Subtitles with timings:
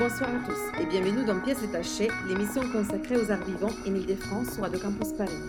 [0.00, 4.14] Bonsoir à tous et bienvenue dans Pièces détachées, l'émission consacrée aux arts vivants et de
[4.14, 5.42] France sur Radio Campus Paris.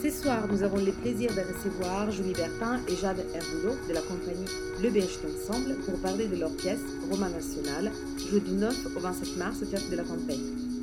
[0.00, 4.00] Ce soir, nous avons le plaisir de recevoir Julie Bertin et Jade Herboulot de la
[4.02, 4.46] compagnie
[4.80, 6.78] Le BH Ensemble pour parler de leur pièce
[7.10, 7.90] Roman National,
[8.30, 10.38] jouée du 9 au 27 mars au Théâtre de la Campagne.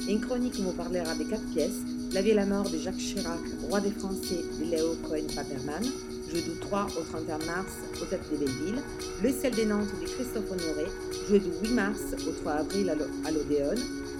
[0.09, 1.80] une chronique nous parlera des quatre pièces
[2.11, 5.86] La vie et la mort de Jacques Chirac, roi des Français de Léo Cohen-Paterman,
[6.30, 8.81] joué du 3 au 31 mars au Théâtre de Belleville,
[9.23, 10.86] Le ciel des Nantes de Christophe Honoré,
[11.28, 13.75] joué du 8 mars au 3 avril à l'Odéon,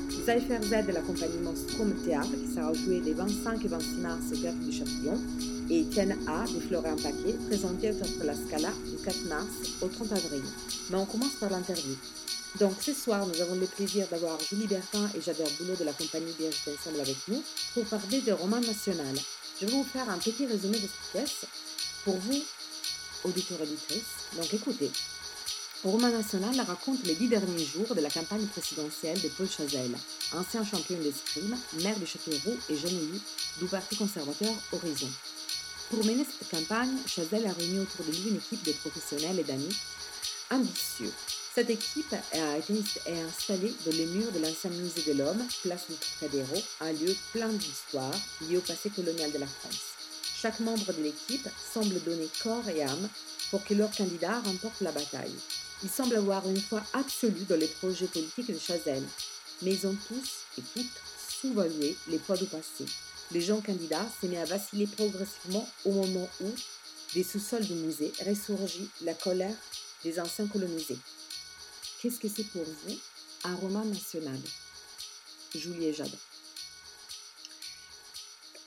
[0.10, 4.22] Cypher Z de la compagnie Monstrum Théâtre qui sera joué les 25 et 26 mars
[4.32, 5.22] au Théâtre du Châtillon,
[5.70, 9.48] et Etienne A de Florent Paquet, présenté au Théâtre La Scala du 4 mars
[9.82, 10.44] au 30 avril.
[10.90, 11.96] Mais on commence par l'interview.
[12.60, 15.92] Donc ce soir, nous avons le plaisir d'avoir Julie Bertin et Jader Boulot de la
[15.92, 19.16] compagnie BHP Ensemble avec nous pour parler de roman national.
[19.60, 21.46] Je vais vous faire un petit résumé de cette pièce
[22.08, 22.42] pour vous,
[23.26, 24.90] auditeurs et auditrices, donc écoutez.
[25.84, 29.94] Roman National raconte les dix derniers jours de la campagne présidentielle de Paul Chazelle,
[30.32, 33.20] ancien champion d'escrime, maire de Châteauroux et jeune élu
[33.60, 35.10] du Parti conservateur Horizon.
[35.90, 39.44] Pour mener cette campagne, Chazelle a réuni autour de lui une équipe de professionnels et
[39.44, 39.76] d'amis
[40.50, 41.12] ambitieux.
[41.54, 45.96] Cette équipe a été installée dans les murs de l'ancien musée de l'homme, place du
[45.98, 48.16] Trocadéro, un lieu plein d'histoire
[48.48, 49.97] lié au passé colonial de la France.
[50.40, 53.10] Chaque membre de l'équipe semble donner corps et âme
[53.50, 55.34] pour que leur candidat remporte la bataille.
[55.84, 59.08] Ils semblent avoir une foi absolue dans les projets politiques de Chazelle,
[59.64, 61.02] mais ils ont tous et toutes
[61.42, 62.86] sous-valué les poids du passé.
[63.32, 66.52] Les gens candidats s'aimaient à vaciller progressivement au moment où,
[67.16, 69.56] des sous-sols du musée, ressurgit la colère
[70.04, 71.00] des anciens colonisés.
[72.00, 72.96] Qu'est-ce que c'est pour vous
[73.44, 74.40] un roman national?
[75.56, 76.12] Julie et Jade.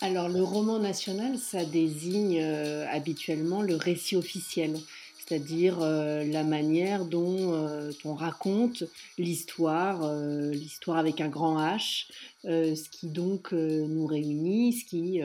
[0.03, 4.78] Alors le roman national, ça désigne euh, habituellement le récit officiel,
[5.19, 8.84] c'est-à-dire euh, la manière dont euh, on raconte
[9.19, 10.10] l'histoire,
[10.53, 12.06] l'histoire avec un grand H,
[12.44, 15.21] ce qui donc nous réunit, ce qui,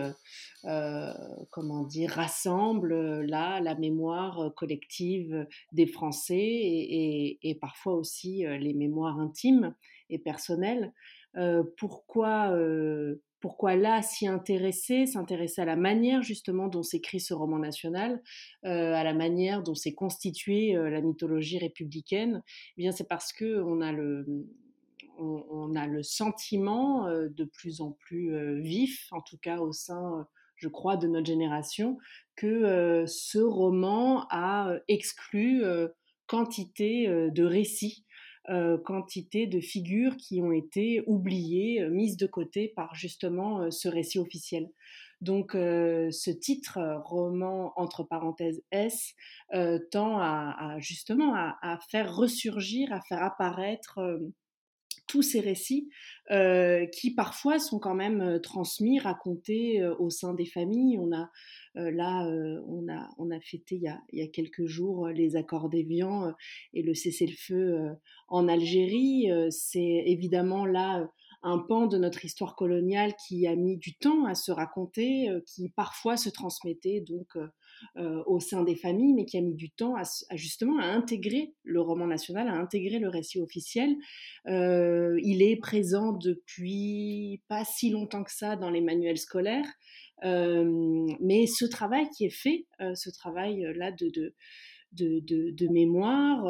[1.51, 9.19] comment dire, rassemble là la mémoire collective des Français et, et parfois aussi les mémoires
[9.19, 9.73] intimes
[10.09, 10.91] et personnelles.
[11.77, 12.51] pourquoi
[13.45, 18.23] pourquoi là s'y intéresser, s'intéresser à la manière justement dont s'écrit ce roman national,
[18.65, 22.41] euh, à la manière dont s'est constituée euh, la mythologie républicaine,
[22.75, 24.25] eh bien c'est parce que on a le
[25.19, 28.33] on, a le sentiment euh, de plus en plus
[28.63, 30.25] vif, en tout cas au sein,
[30.55, 31.99] je crois, de notre génération,
[32.35, 35.63] que ce roman a exclu
[36.25, 38.05] quantité de récits
[38.49, 43.71] euh, quantité de figures qui ont été oubliées, euh, mises de côté par justement euh,
[43.71, 44.69] ce récit officiel.
[45.21, 49.15] Donc ce titre, roman entre parenthèses S,
[49.89, 53.97] tend à, justement à, faire ressurgir, à faire apparaître
[55.15, 55.87] tous ces récits
[56.91, 60.97] qui parfois sont quand même transmis, racontés au sein des familles.
[60.99, 61.29] On a
[61.75, 62.27] là,
[62.67, 65.69] on, a, on a fêté il y a, il y a quelques jours les accords
[65.69, 66.33] d'Évian
[66.73, 67.91] et le cessez-le-feu
[68.27, 69.29] en Algérie.
[69.51, 71.09] C'est évidemment là
[71.43, 75.69] un pan de notre histoire coloniale qui a mis du temps à se raconter, qui
[75.69, 77.37] parfois se transmettait donc
[77.97, 80.03] euh, au sein des familles, mais qui a mis du temps à,
[80.35, 83.95] justement à intégrer le roman national, à intégrer le récit officiel.
[84.47, 89.67] Euh, il est présent depuis pas si longtemps que ça dans les manuels scolaires,
[90.23, 94.33] euh, mais ce travail qui est fait, ce travail-là de, de
[94.91, 96.45] de, mémoire,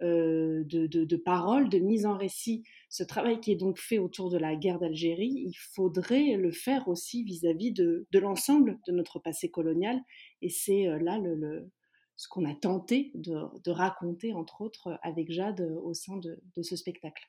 [0.00, 2.64] de, de, paroles, de mise en récit.
[2.88, 6.88] Ce travail qui est donc fait autour de la guerre d'Algérie, il faudrait le faire
[6.88, 9.98] aussi vis-à-vis de, l'ensemble de notre passé colonial.
[10.42, 11.70] Et c'est là le,
[12.16, 17.28] ce qu'on a tenté de, raconter, entre autres, avec Jade au sein de, ce spectacle.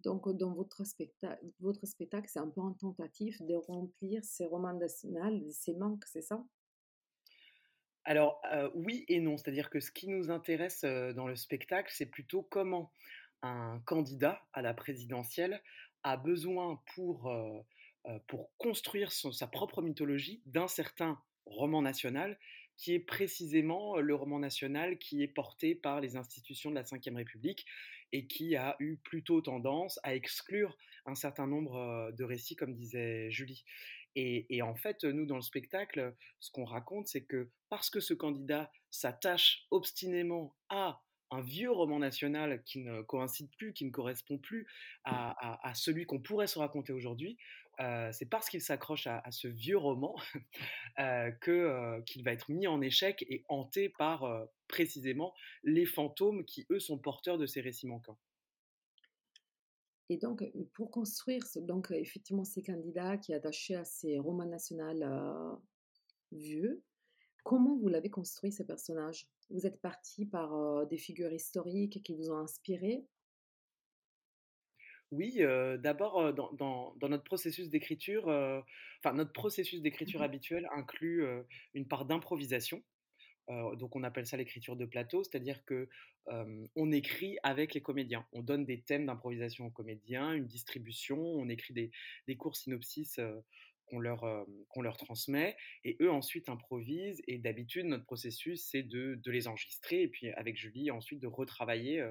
[0.00, 4.74] Donc, dans votre, spectacle, votre spectacle, c'est un peu un tentatif de remplir ces romans
[4.74, 6.44] nationaux, ces manques, c'est ça?
[8.04, 8.40] Alors
[8.74, 12.90] oui et non, c'est-à-dire que ce qui nous intéresse dans le spectacle, c'est plutôt comment
[13.42, 15.62] un candidat à la présidentielle
[16.04, 17.30] a besoin pour,
[18.26, 22.38] pour construire sa propre mythologie d'un certain roman national
[22.76, 27.14] qui est précisément le roman national qui est porté par les institutions de la Ve
[27.16, 27.66] République
[28.12, 33.30] et qui a eu plutôt tendance à exclure un certain nombre de récits, comme disait
[33.30, 33.64] Julie.
[34.14, 38.14] Et, en fait, nous, dans le spectacle, ce qu'on raconte, c'est que parce que ce
[38.14, 41.00] candidat s'attache obstinément à
[41.30, 44.66] un vieux roman national qui ne coïncide plus, qui ne correspond plus
[45.04, 47.36] à, celui qu'on pourrait se raconter aujourd'hui,
[47.78, 50.16] c'est parce qu'il s'accroche à, ce vieux roman
[51.40, 56.80] que qu'il va être mis en échec et hanté par précisément les fantômes qui, eux,
[56.80, 58.18] sont porteurs de ces récits manquants.
[60.10, 60.42] Et donc,
[60.74, 65.60] pour construire donc, effectivement ces candidats qui est attaché à ces romans nationaux
[66.32, 66.82] vieux,
[67.44, 72.30] comment vous l'avez construit ces personnages Vous êtes parti par des figures historiques qui vous
[72.30, 73.06] ont inspiré?
[75.10, 75.38] Oui,
[75.78, 78.28] d'abord, dans notre processus d'écriture,
[78.98, 81.24] enfin notre processus d'écriture mmh habituel inclut,
[81.72, 82.82] une part d'improvisation.
[83.48, 85.88] donc on appelle ça l'écriture de plateau, c'est-à-dire que,
[86.76, 88.26] on écrit avec les comédiens.
[88.32, 91.90] On donne des thèmes d'improvisation aux comédiens, une distribution, on écrit des
[92.26, 93.18] des courts synopsis,
[93.90, 99.16] qu'on leur, qu'on leur transmet et eux ensuite improvisent et d'habitude notre processus c'est de
[99.16, 102.04] de les enregistrer et puis avec Julie ensuite de retravailler,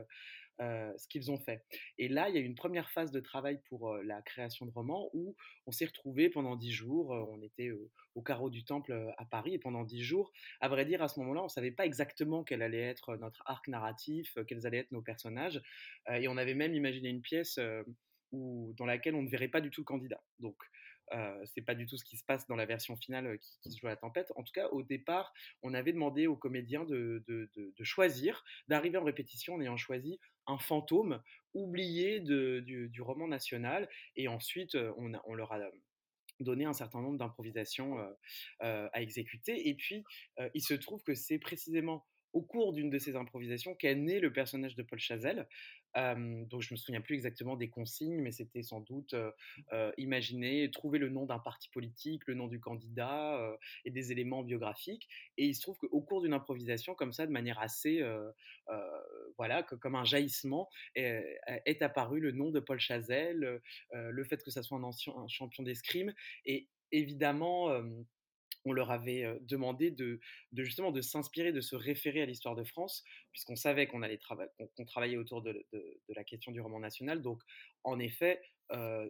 [0.59, 1.63] ce qu'ils ont fait.
[1.97, 4.71] Et là, il y a eu une première phase de travail pour la création de
[4.71, 5.35] romans où
[5.67, 7.11] on s'est retrouvés pendant dix jours.
[7.11, 7.69] on était
[8.15, 11.19] au carreau du Temple à Paris et pendant dix jours, à vrai dire, à ce
[11.19, 14.91] moment-là, on ne savait pas exactement quel allait être notre arc narratif, quels allaient être
[14.91, 15.61] nos personnages.
[16.09, 17.59] et on avait même imaginé une pièce
[18.31, 20.21] où, dans laquelle on ne verrait pas du tout le candidat.
[20.39, 20.57] Donc,
[21.13, 23.79] euh, c'est pas du tout ce qui se passe dans la version finale qui, se
[23.79, 24.31] joue à la tempête.
[24.35, 27.23] En tout cas, au départ, on avait demandé aux comédiens de,
[27.83, 31.21] choisir, d'arriver en répétition en ayant choisi un fantôme
[31.53, 33.89] oublié du, roman national.
[34.15, 35.59] Et ensuite, on, on leur a
[36.39, 37.97] donné un certain nombre d'improvisations
[38.59, 39.69] à exécuter.
[39.69, 40.03] Et puis,
[40.53, 44.31] il se trouve que c'est précisément au cours d'une de ces improvisations qu'est né le
[44.31, 45.47] personnage de Paul Chazelle.
[45.97, 49.15] Donc je me souviens plus exactement des consignes, mais c'était sans doute
[49.97, 53.39] imaginer, trouver le nom d'un parti politique, le nom du candidat
[53.85, 55.07] et des éléments biographiques.
[55.37, 58.03] Et il se trouve qu'au cours d'une improvisation comme ça, de manière assez,
[59.37, 63.61] voilà, comme un jaillissement, est, apparu le nom de Paul Chazelle,
[63.93, 66.13] le fait que ça soit un ancien un champion d'escrime
[66.45, 67.69] et évidemment
[68.67, 70.19] on leur avait demandé de,
[70.53, 74.01] justement de s'inspirer, de se référer à l'histoire de France, puisqu'on savait qu'on
[74.85, 75.65] travaillait autour de,
[76.09, 77.21] la question du roman national.
[77.21, 77.41] Donc,
[77.83, 78.41] en effet,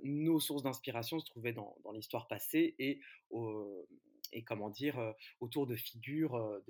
[0.04, 3.00] nos sources d'inspiration se trouvaient dans, l'histoire passée et,
[4.46, 6.62] comment dire, autour de figures,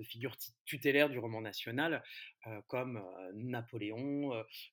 [0.64, 2.02] tutélaires du roman national,
[2.66, 3.02] comme
[3.34, 4.32] Napoléon,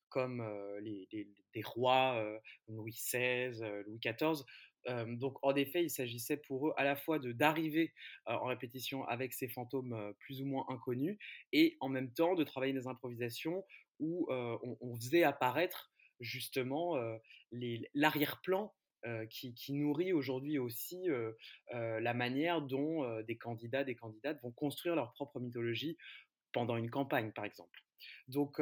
[0.10, 0.48] comme
[0.82, 1.28] les,
[1.64, 4.46] rois Louis XVI, Louis XIV
[5.08, 7.94] donc, en effet, il s'agissait pour eux à la fois de d'arriver
[8.26, 11.18] en répétition avec ces fantômes plus ou moins inconnus
[11.54, 13.64] et en même temps de travailler des improvisations
[14.00, 16.96] où on, faisait apparaître justement
[17.94, 18.74] l'arrière-plan
[19.30, 21.08] qui, nourrit aujourd'hui aussi
[21.72, 25.98] la manière dont des candidats, des candidates vont construire leur propre mythologie
[26.52, 27.85] pendant une campagne, par exemple.
[28.28, 28.60] Donc,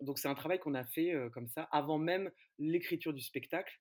[0.00, 3.72] donc c'est un travail qu'on a fait comme ça avant même l'écriture du spectacle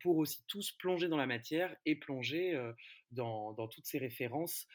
[0.00, 2.60] pour aussi tous plonger dans la matière et plonger
[3.10, 4.66] dans, dans, toutes ces références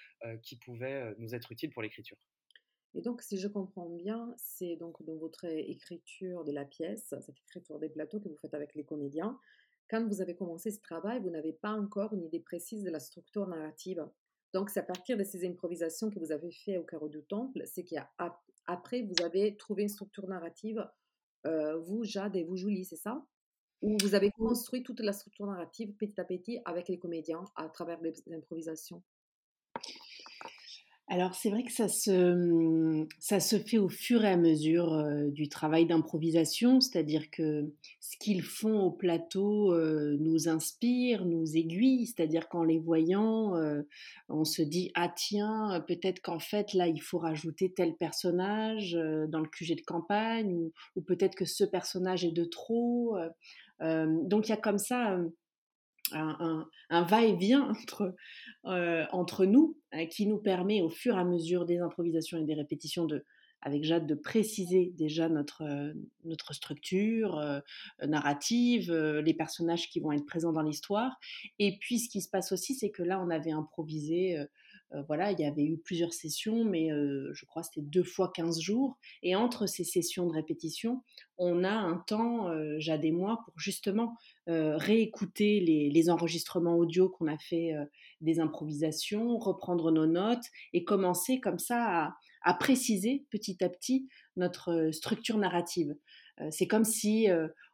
[0.44, 2.18] qui pouvaient nous être utiles pour l'écriture.
[2.96, 7.38] Et donc, si je comprends bien, c'est donc dans votre écriture de la pièce, cette
[7.38, 9.40] écriture des plateaux que vous faites avec les comédiens,
[9.90, 13.00] quand vous avez commencé ce travail, vous n'avez pas encore une idée précise de la
[13.00, 14.08] structure narrative.
[14.54, 17.62] Donc, c'est à partir de ces improvisations que vous avez fait au carreau du temple,
[17.66, 17.84] c'est
[18.70, 20.88] qu'après, vous avez trouvé une structure narrative,
[21.46, 23.26] euh, vous, Jade, et vous, Julie, c'est ça?
[23.82, 27.70] Ou vous avez construit toute la structure narrative petit à petit avec les comédiens à
[27.70, 29.04] travers des improvisations?
[31.10, 35.50] Alors c'est vrai que ça se, mmh, ça fait au fur et à mesure du
[35.50, 39.76] travail d'improvisation, c'est-à-dire que ce qu'ils font au plateau
[40.20, 43.54] nous inspire, nous aiguille, c'est-à-dire qu'en les voyant,
[44.30, 48.94] on se dit ah tiens peut-être qu'en fait là il faut rajouter tel personnage
[49.30, 53.18] dans le QG de campagne ou, ou peut-être que ce personnage est de trop.
[53.82, 55.18] donc il y a comme ça
[56.14, 58.16] un, va-et-vient entre,
[58.66, 62.44] euh, entre nous hein, qui nous permet au fur et à mesure des improvisations et
[62.44, 63.26] des répétitions de,
[63.62, 67.60] avec Jade de préciser déjà notre, euh, notre structure euh,
[68.06, 71.20] narrative, les personnages qui vont être présents dans l'histoire.
[71.60, 74.38] Et puis ce qui se passe aussi, c'est que là, on avait improvisé
[75.08, 78.60] voilà, il y avait eu plusieurs sessions, mais je crois que c'était deux fois 15
[78.60, 78.98] jours.
[79.24, 81.04] Et entre ces sessions de répétition,
[81.38, 84.16] on a un temps, Jade et moi, pour justement
[84.48, 87.74] réécouter les, enregistrements audio qu'on a fait
[88.22, 94.90] des improvisations, reprendre nos notes et commencer comme ça à préciser petit à petit notre
[94.92, 95.96] structure narrative.
[96.52, 97.28] C'est comme si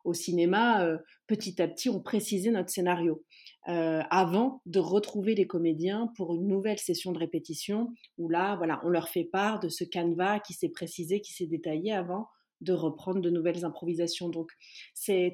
[0.04, 0.88] au cinéma,
[1.28, 3.24] petit à petit, on précisait notre scénario.
[3.66, 8.90] avant de retrouver les comédiens pour une nouvelle session de répétition où là, voilà, on
[8.90, 12.28] leur fait part de ce canevas qui s'est précisé, qui s'est détaillé avant
[12.62, 14.30] de reprendre de nouvelles improvisations.
[14.30, 14.52] Donc,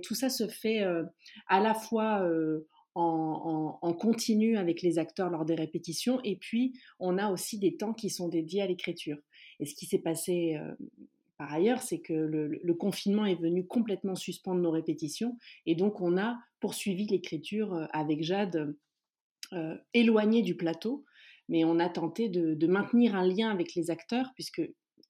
[0.03, 0.83] tout ça se fait
[1.47, 2.27] à la fois
[2.95, 7.93] en, continu avec les acteurs lors des répétitions, et puis on a aussi des temps
[7.93, 9.17] qui sont dédiés à l'écriture.
[9.59, 10.57] Et ce qui s'est passé
[11.41, 16.15] par ailleurs, c'est que le, confinement est venu complètement suspendre nos répétitions et donc on
[16.19, 18.75] a poursuivi l'écriture euh, avec Jade
[19.51, 21.03] euh, éloignée du plateau,
[21.49, 24.61] mais on a tenté de, maintenir un lien avec les acteurs puisque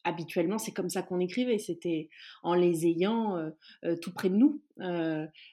[0.05, 2.07] habituellement c'est comme ça qu'on écrivait, c'était
[2.43, 3.35] en les ayant
[3.83, 4.61] euh, tout près de nous.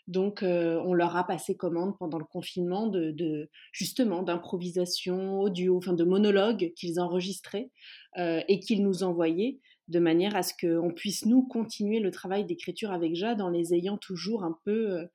[0.06, 6.04] donc on leur a passé commande pendant le confinement de, justement d'improvisation audio, enfin de
[6.04, 7.72] monologues qu'ils enregistraient
[8.16, 12.92] et qu'ils nous envoyaient de manière à ce qu'on puisse, nous, continuer le travail d'écriture
[12.92, 15.06] avec Jade en les ayant toujours un peu euh,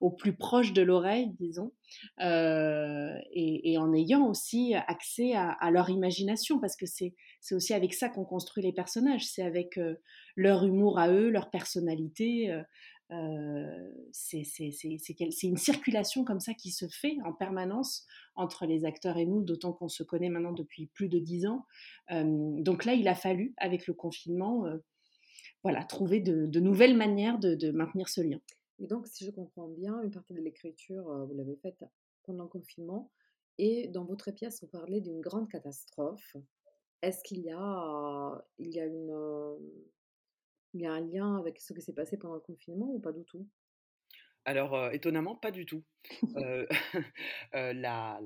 [0.00, 1.72] au plus proche de l'oreille, disons,
[2.20, 7.14] euh, et, en ayant aussi accès à, leur imagination, parce que c'est
[7.52, 9.96] aussi avec ça qu'on construit les personnages, c'est avec euh,
[10.36, 12.50] leur humour à eux, leur personnalité,
[14.12, 19.42] c'est une circulation comme ça qui se fait en permanence entre les acteurs et nous,
[19.42, 21.66] d'autant qu'on se connaît maintenant depuis plus de dix ans.
[22.10, 24.64] donc là, il a fallu, avec le confinement,
[25.62, 28.40] voilà, trouver de, nouvelles manières de, maintenir ce lien.
[28.78, 31.84] Et donc, si je comprends bien, une partie de l'écriture, vous l'avez faite
[32.24, 33.10] pendant le confinement,
[33.58, 36.36] et dans votre pièce, vous parlez d'une grande catastrophe.
[37.02, 39.56] Est-ce qu'il y a, il y a une,
[40.74, 43.12] il y a un lien avec ce qui s'est passé pendant le confinement ou pas
[43.12, 43.46] du tout?
[44.44, 45.84] Alors, étonnamment, pas du tout.
[47.52, 48.20] la,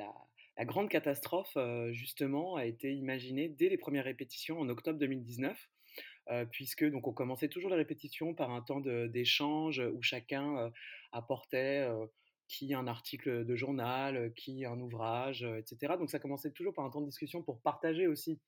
[0.61, 1.57] grande catastrophe,
[1.91, 5.69] justement, a été imaginée dès les premières répétitions en octobre 2019.
[6.51, 10.73] puisque donc on commençait toujours les répétitions par un temps d'échange où chacun
[11.13, 11.87] apportait
[12.49, 15.95] qui un article de journal, qui un ouvrage, etc.
[15.99, 18.41] Donc ça commençait toujours par un temps de discussion pour partager aussi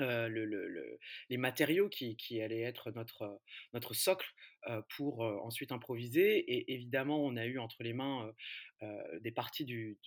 [0.00, 3.40] le, les matériaux qui, allaient être notre,
[3.74, 4.32] notre socle
[4.96, 6.38] pour ensuite improviser.
[6.38, 8.32] Et évidemment, on a eu entre les mains
[9.20, 9.98] des parties du,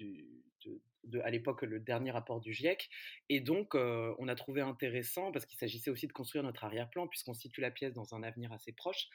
[1.04, 2.90] de, à l'époque le dernier rapport du GIEC.
[3.30, 7.34] Et donc, on a trouvé intéressant, parce qu'il s'agissait aussi de construire notre arrière-plan, puisqu'on
[7.34, 9.08] situe la pièce dans un avenir assez proche,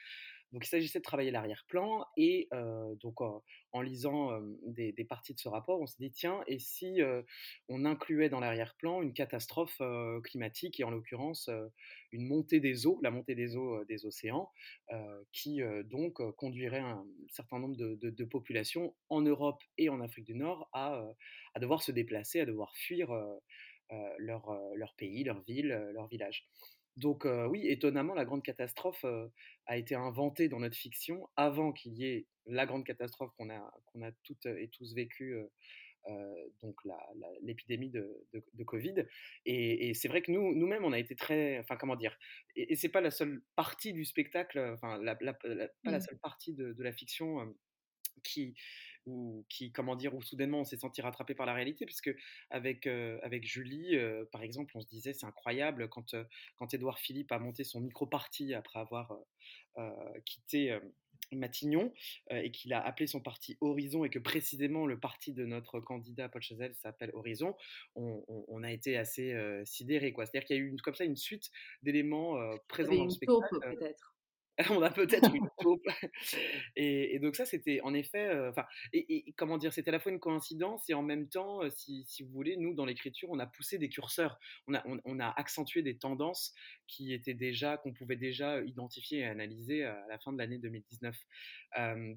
[0.53, 2.47] donc il s'agissait de travailler l'arrière-plan et
[3.01, 7.01] donc en lisant des, parties de ce rapport, on s'est dit tiens et si
[7.67, 9.81] on incluait dans l'arrière-plan une catastrophe
[10.23, 11.49] climatique et en l'occurrence
[12.11, 14.49] une montée des eaux, la montée des eaux des océans,
[15.33, 20.69] qui donc conduirait un certain nombre de, populations en Europe et en Afrique du Nord
[20.73, 21.03] à,
[21.59, 23.09] devoir se déplacer, à devoir fuir
[24.17, 26.47] leur pays, leur ville, leur village.
[26.97, 29.05] Donc oui, étonnamment, la grande catastrophe
[29.67, 33.71] a été inventée dans notre fiction avant qu'il y ait la grande catastrophe qu'on a,
[33.85, 35.37] qu'on a toutes et tous vécue,
[36.61, 36.75] donc
[37.41, 39.05] l'épidémie de, de, Covid.
[39.45, 42.17] Et, c'est vrai que nous, nous-mêmes, on a été très, enfin comment dire,
[42.55, 46.01] et, et c'est pas la seule partie du spectacle, enfin pas la mmh.
[46.01, 47.55] seule partie de, de la fiction
[48.23, 48.55] qui,
[49.07, 52.13] ou qui, comment dire, où soudainement on s'est senti rattrapé par la réalité, puisque
[52.49, 53.97] avec, avec Julie,
[54.31, 56.15] par exemple, on se disait c'est incroyable quand,
[56.57, 59.17] quand Édouard Philippe a monté son micro-parti après avoir
[60.25, 60.77] quitté
[61.31, 61.93] Matignon
[62.31, 66.29] et qu'il a appelé son parti Horizon et que précisément le parti de notre candidat
[66.29, 67.55] Paul Chazelle s'appelle Horizon,
[67.95, 69.35] on, a été assez
[69.65, 70.13] sidéré.
[70.15, 71.49] C'est-à-dire qu'il y a eu comme ça une suite
[71.81, 72.37] d'éléments
[72.67, 73.59] présents dans le spectacle.
[73.61, 74.16] peut-être.
[74.71, 75.87] on a peut-être une taupe.
[76.75, 80.19] Et, donc ça, c'était en effet, enfin, et, comment dire, c'était à la fois une
[80.19, 83.89] coïncidence et en même temps, si, vous voulez, nous dans l'écriture, on a poussé des
[83.89, 86.53] curseurs, on a, on, a accentué des tendances
[86.87, 91.15] qui étaient déjà, qu'on pouvait déjà identifier et analyser à la fin de l'année 2019.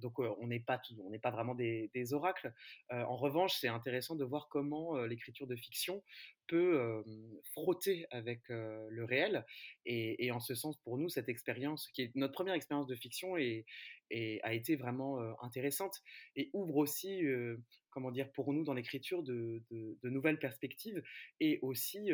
[0.00, 2.52] donc on n'est pas, on n'est pas vraiment des, oracles.
[2.90, 6.02] en revanche, c'est intéressant de voir comment l'écriture de fiction
[6.50, 7.04] peut
[7.52, 9.46] frotter avec le réel.
[9.86, 13.36] Et, en ce sens, pour nous, cette expérience, qui est notre première expérience de fiction,
[13.36, 13.64] et,
[14.42, 15.94] a été vraiment intéressante
[16.34, 17.22] et ouvre aussi,
[17.90, 19.62] comment dire, pour nous dans l'écriture de,
[20.02, 21.00] nouvelles perspectives
[21.38, 22.10] et aussi,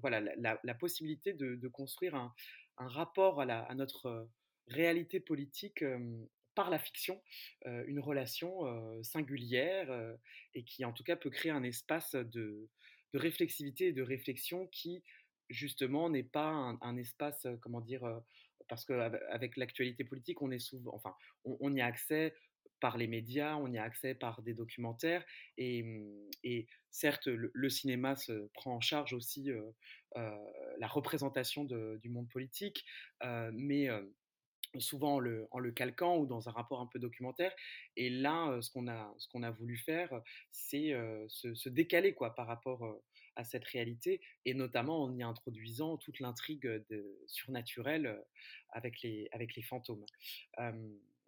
[0.00, 2.34] voilà, la, possibilité de, construire un,
[2.76, 4.28] rapport à, notre
[4.66, 5.84] réalité politique
[6.56, 7.22] par la fiction,
[7.64, 10.16] une relation singulière
[10.54, 12.68] et qui en tout cas peut créer un espace de,
[13.12, 15.02] de réflexivité et de réflexion qui,
[15.48, 18.02] justement, n'est pas un, espace, comment dire,
[18.68, 22.34] parce qu'avec l'actualité politique, on est souvent, enfin, on, y a accès
[22.80, 25.24] par les médias, on y a accès par des documentaires,
[25.56, 29.50] et, mmh, certes, le, cinéma se prend en charge aussi
[30.14, 32.84] la représentation du monde politique,
[33.52, 33.88] mais
[34.78, 37.52] souvent en le, en le, calquant ou dans un rapport un peu documentaire.
[37.96, 40.94] Et là, ce qu'on a, ce qu'on a voulu faire, c'est
[41.28, 43.00] se, décaler quoi, par rapport
[43.36, 46.68] à cette réalité, et notamment en y introduisant toute l'intrigue
[47.26, 48.22] surnaturelle
[48.70, 50.04] avec les, avec les fantômes.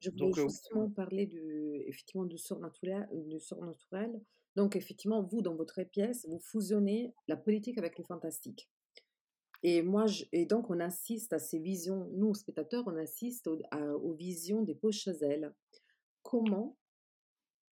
[0.01, 4.21] Je voulais justement parler de, effectivement, de surnaturel, de surnaturel.
[4.57, 8.69] Donc, effectivement, vous, dans votre pièce, vous fusionnez la politique avec le fantastique.
[9.63, 14.63] Et moi, et donc, on assiste à ces visions, nous, spectateurs, on assiste aux visions
[14.63, 15.55] des Paul Chazelle.
[16.23, 16.77] Comment,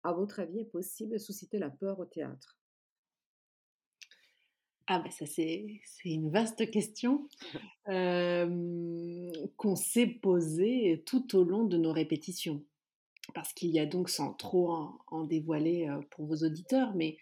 [0.04, 2.58] à votre avis, est possible de susciter la peur au théâtre?
[4.90, 7.28] Ah ben ça c'est une vaste question
[9.58, 12.64] qu'on s'est posée tout au long de nos répétitions.
[13.34, 14.72] Parce qu'il y a donc, sans trop
[15.08, 17.18] en dévoiler pour vos auditeurs, mais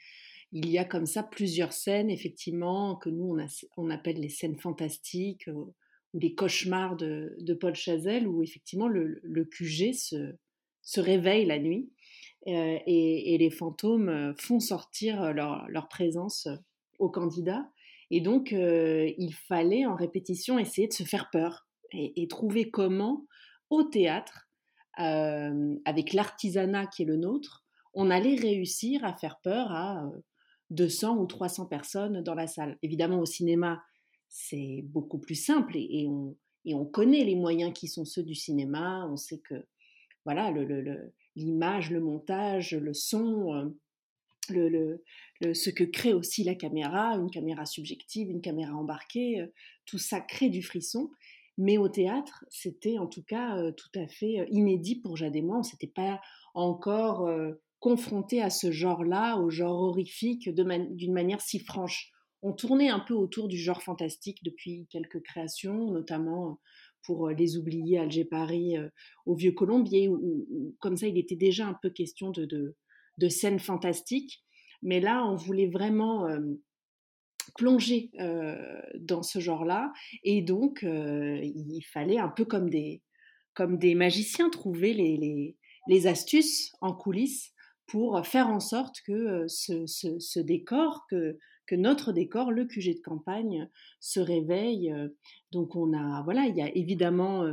[0.57, 3.38] il y a comme ça plusieurs scènes, effectivement, que nous,
[3.75, 5.65] on, appelle les scènes fantastiques euh,
[6.13, 9.19] ou les cauchemars de, Paul Chazelle, où effectivement le,
[9.51, 11.91] QG se, réveille la nuit
[12.47, 16.47] euh, et, les fantômes euh, font sortir leur, présence
[17.00, 17.69] aux candidats.
[18.09, 23.25] Et donc, il fallait en répétition essayer de se faire peur et, trouver comment,
[23.69, 24.47] au théâtre,
[24.93, 30.09] avec l'artisanat qui est le nôtre, on allait réussir à faire peur à
[30.72, 32.77] 200 ou 300 personnes dans la salle.
[32.81, 33.84] Évidemment, au cinéma,
[34.27, 36.36] c'est beaucoup plus simple et, on,
[36.86, 39.07] connaît les moyens qui sont ceux du cinéma.
[39.12, 39.65] On sait que
[40.25, 40.51] voilà,
[41.36, 43.72] l'image, le, montage, le son,
[44.51, 49.48] euh, ce que crée aussi la caméra, une caméra subjective, une caméra embarquée, euh,
[49.86, 51.12] tout ça crée du frisson.
[51.57, 55.41] Mais au théâtre, c'était en tout cas euh, tout à fait inédit pour Jade et
[55.41, 55.60] moi.
[55.60, 56.22] On s'était pas
[56.53, 57.29] encore
[57.79, 62.12] confronté à ce genre-là, au genre horrifique, d'une manière si franche.
[62.41, 66.60] On tournait un peu autour du genre fantastique depuis quelques créations, notamment
[67.06, 68.89] pour euh, Les Oubliés, Alger Paris, euh,
[69.26, 72.76] au Vieux Colombier, où, comme ça il était déjà un peu question de,
[73.30, 74.43] scènes fantastiques.
[74.82, 76.39] Mais là, on voulait vraiment euh,
[77.56, 78.12] plonger
[78.99, 79.91] dans ce genre-là.
[80.23, 83.02] Et donc, il fallait un peu comme des,
[83.95, 85.56] magiciens trouver
[85.88, 87.55] les astuces en coulisses
[87.88, 91.38] pour faire en sorte que ce, décor, que,
[91.71, 93.69] notre décor, le QG de campagne,
[94.00, 94.93] se réveille.
[95.52, 97.45] Donc on a, voilà, il y a évidemment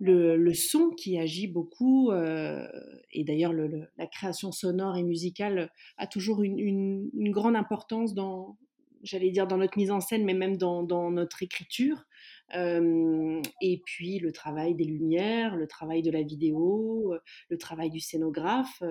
[0.00, 7.10] le, son qui agit beaucoup, et d'ailleurs la création sonore et musicale a toujours une,
[7.30, 8.56] grande importance dans,
[9.02, 12.04] j'allais dire dans notre mise en scène, mais même dans notre écriture
[12.54, 17.14] et puis le travail des lumières, le travail de la vidéo,
[17.50, 18.82] le travail du scénographe.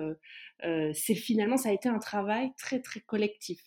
[0.62, 3.60] c'est finalement, ça a été un travail très très collectif.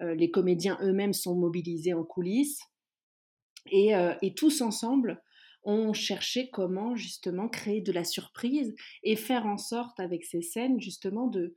[0.00, 2.60] les comédiens eux-mêmes sont mobilisés en coulisses
[3.70, 5.22] et, tous ensemble,
[5.64, 10.80] on cherché comment justement créer de la surprise et faire en sorte avec ces scènes
[10.80, 11.54] justement de,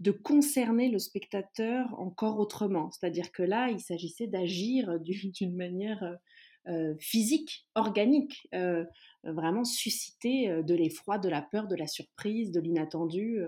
[0.00, 2.90] de concerner le spectateur encore autrement.
[2.90, 6.02] C'est-à-dire que là, il s'agissait d'agir d'une manière
[6.66, 8.84] euh, physique, organique, euh,
[9.22, 13.42] vraiment susciter euh, de l'effroi, de la peur, de la surprise, de l'inattendu.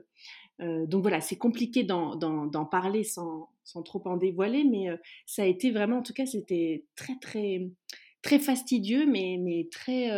[0.58, 3.48] donc voilà, c'est compliqué d'en parler sans,
[3.84, 4.88] trop en dévoiler, mais
[5.26, 7.70] ça a été vraiment, en tout cas, c'était très, très,
[8.22, 10.10] très fastidieux, mais, mais très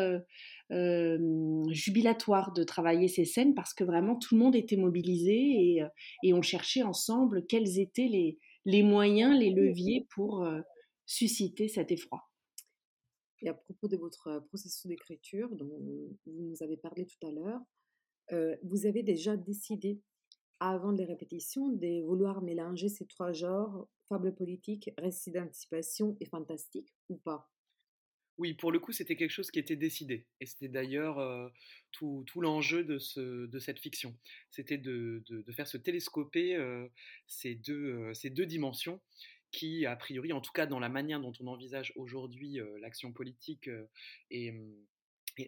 [1.70, 5.82] jubilatoire de travailler ces scènes parce que vraiment tout le monde était mobilisé et,
[6.22, 10.46] et on cherchait ensemble quels étaient les, les moyens, les leviers pour
[11.06, 12.27] susciter cet effroi.
[13.42, 15.68] Et à propos de votre processus d'écriture, dont
[16.26, 17.60] vous nous avez parlé tout à l'heure,
[18.62, 20.00] vous avez déjà décidé,
[20.60, 26.94] avant les répétitions, de vouloir mélanger ces trois genres, fable politique, récit d'anticipation et fantastique,
[27.08, 27.50] ou pas?
[28.38, 30.26] Oui, pour le coup, c'était quelque chose qui était décidé.
[30.40, 31.52] Et c'était d'ailleurs
[31.90, 34.16] tout, l'enjeu de, ce, de cette fiction.
[34.50, 36.56] C'était de, faire se télescoper
[37.26, 39.00] ces deux dimensions
[39.50, 43.70] qui, a priori, en tout cas dans la manière dont on envisage aujourd'hui l'action politique
[44.30, 44.54] et,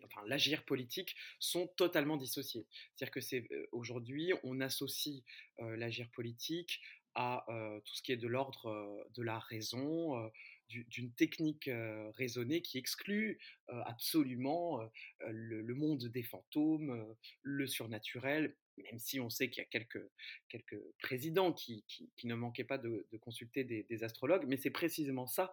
[0.05, 2.67] enfin l'agir politique, sont totalement dissociés.
[2.95, 5.23] C'est-à-dire que c'est aujourd'hui, on associe
[5.59, 6.81] l'agir politique
[7.15, 7.45] à
[7.85, 10.31] tout ce qui est de l'ordre de la raison,
[10.69, 11.69] d'une technique
[12.15, 14.81] raisonnée qui exclut absolument
[15.29, 20.03] le, monde des fantômes, le surnaturel, même si on sait qu'il y a quelques,
[20.49, 25.53] quelques présidents qui, qui, ne manquaient pas de, consulter des, astrologues, mais c'est précisément ça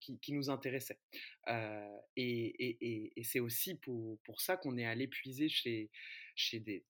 [0.00, 0.98] qui, qui, nous intéressait.
[1.48, 5.90] Euh, et, et, c'est aussi pour, pour ça qu'on est allé puiser chez,
[6.34, 6.84] chez des,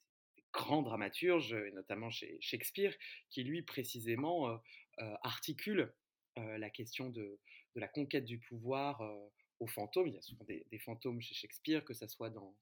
[0.53, 2.95] grands dramaturges, notamment chez Shakespeare,
[3.31, 4.57] qui lui précisément euh,
[5.01, 5.93] euh, articule
[6.37, 7.39] la question de,
[7.75, 9.03] de, la conquête du pouvoir
[9.63, 10.09] aux fantômes.
[10.09, 12.55] Il y a souvent des, fantômes chez Shakespeare, que ce soit dans,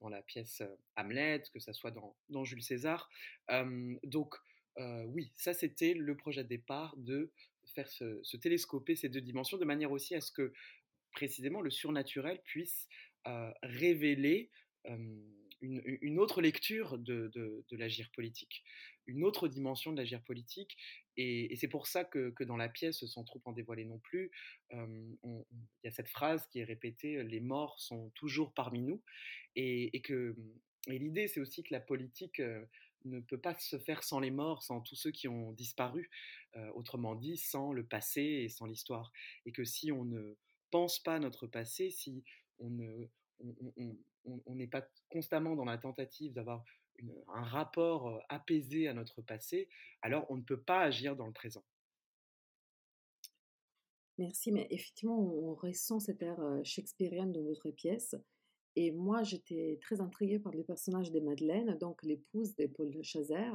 [0.00, 0.62] dans la pièce
[0.96, 3.08] Hamlet, que ce soit dans, dans Jules César.
[4.04, 4.34] donc,
[5.08, 7.32] oui, ça c'était le projet de départ de
[7.74, 10.52] faire se, télescoper ces deux dimensions de manière aussi à ce que
[11.12, 12.88] précisément le surnaturel puisse
[13.62, 14.50] révéler
[15.60, 18.64] une, autre lecture de, de, l'agir politique,
[19.06, 20.76] une autre dimension de l'agir politique.
[21.20, 24.30] Et, c'est pour ça que, dans la pièce, sans trop en dévoiler non plus,
[24.72, 25.16] il
[25.84, 29.02] y a cette phrase qui est répétée Les morts sont toujours parmi nous.
[29.56, 30.36] Et, que
[30.86, 32.40] et l'idée, c'est aussi que la politique
[33.04, 36.08] ne peut pas se faire sans les morts, sans tous ceux qui ont disparu,
[36.74, 39.12] autrement dit, sans le passé et sans l'histoire.
[39.44, 40.36] Et que si on ne
[40.70, 42.22] pense pas notre passé, si
[42.60, 42.70] on
[44.54, 46.64] n'est pas constamment dans la tentative d'avoir
[47.28, 49.68] un rapport apaisé à notre passé,
[50.02, 51.64] alors on ne peut pas agir dans le présent.
[54.18, 58.16] Merci, mais effectivement, on ressent cette ère shakespearienne de votre pièce.
[58.74, 63.52] Et moi, j'étais très intriguée par le personnage de Madeleine, donc l'épouse de Paul Chazer.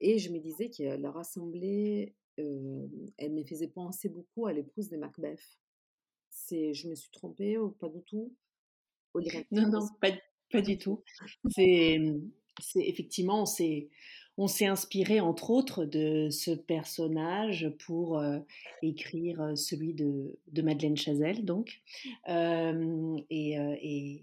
[0.00, 5.58] Et je me disais qu'elle rassemblait, elle me faisait penser beaucoup à l'épouse de Macbeth.
[6.30, 8.34] C'est, je me suis trompée ou pas du tout
[9.50, 10.10] non, non, pas,
[10.50, 11.02] pas du tout.
[11.50, 11.98] C'est,
[12.60, 13.44] c'est effectivement,
[14.36, 18.38] on s'est inspiré entre autres de ce personnage pour euh,
[18.82, 21.80] écrire euh, celui de, de, Madeleine Chazelle, donc.
[22.28, 24.22] Euh, et,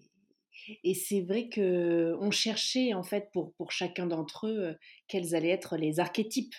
[0.95, 4.75] c'est vrai que on cherchait en fait pour, chacun d'entre eux
[5.07, 6.55] quels allaient être les archétypes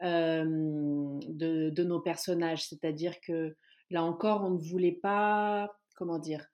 [0.00, 2.68] de nos personnages.
[2.68, 3.56] C'est-à-dire que
[3.90, 6.46] là encore, on ne voulait pas, comment dire,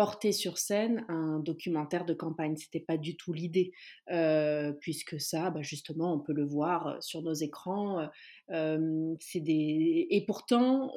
[0.00, 2.56] porter sur scène un documentaire de campagne.
[2.56, 3.70] C'était pas du tout l'idée,
[4.10, 8.08] euh, puisque ça, bah, justement, on peut le voir euh, sur nos écrans.
[8.50, 10.90] Euh, c'est des et pourtant,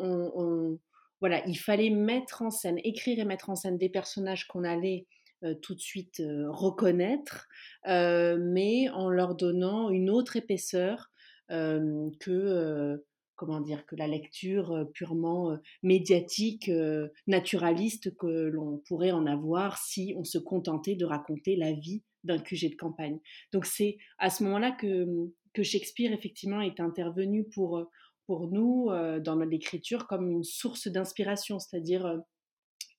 [1.20, 5.06] voilà, il fallait mettre en scène, écrire et mettre en scène des personnages qu'on allait
[5.62, 7.50] tout de suite reconnaître,
[7.86, 11.12] mais en leur donnant une autre épaisseur
[11.50, 13.04] que
[13.36, 16.70] comment dire, que la lecture purement médiatique,
[17.28, 22.38] naturaliste que l'on pourrait en avoir si on se contentait de raconter la vie d'un
[22.38, 23.20] QG de campagne.
[23.52, 25.06] Donc c'est à ce moment-là que,
[25.54, 27.86] que Shakespeare effectivement est intervenu pour,
[28.26, 28.90] pour nous
[29.22, 32.20] dans l'écriture comme une source d'inspiration, c'est-à-dire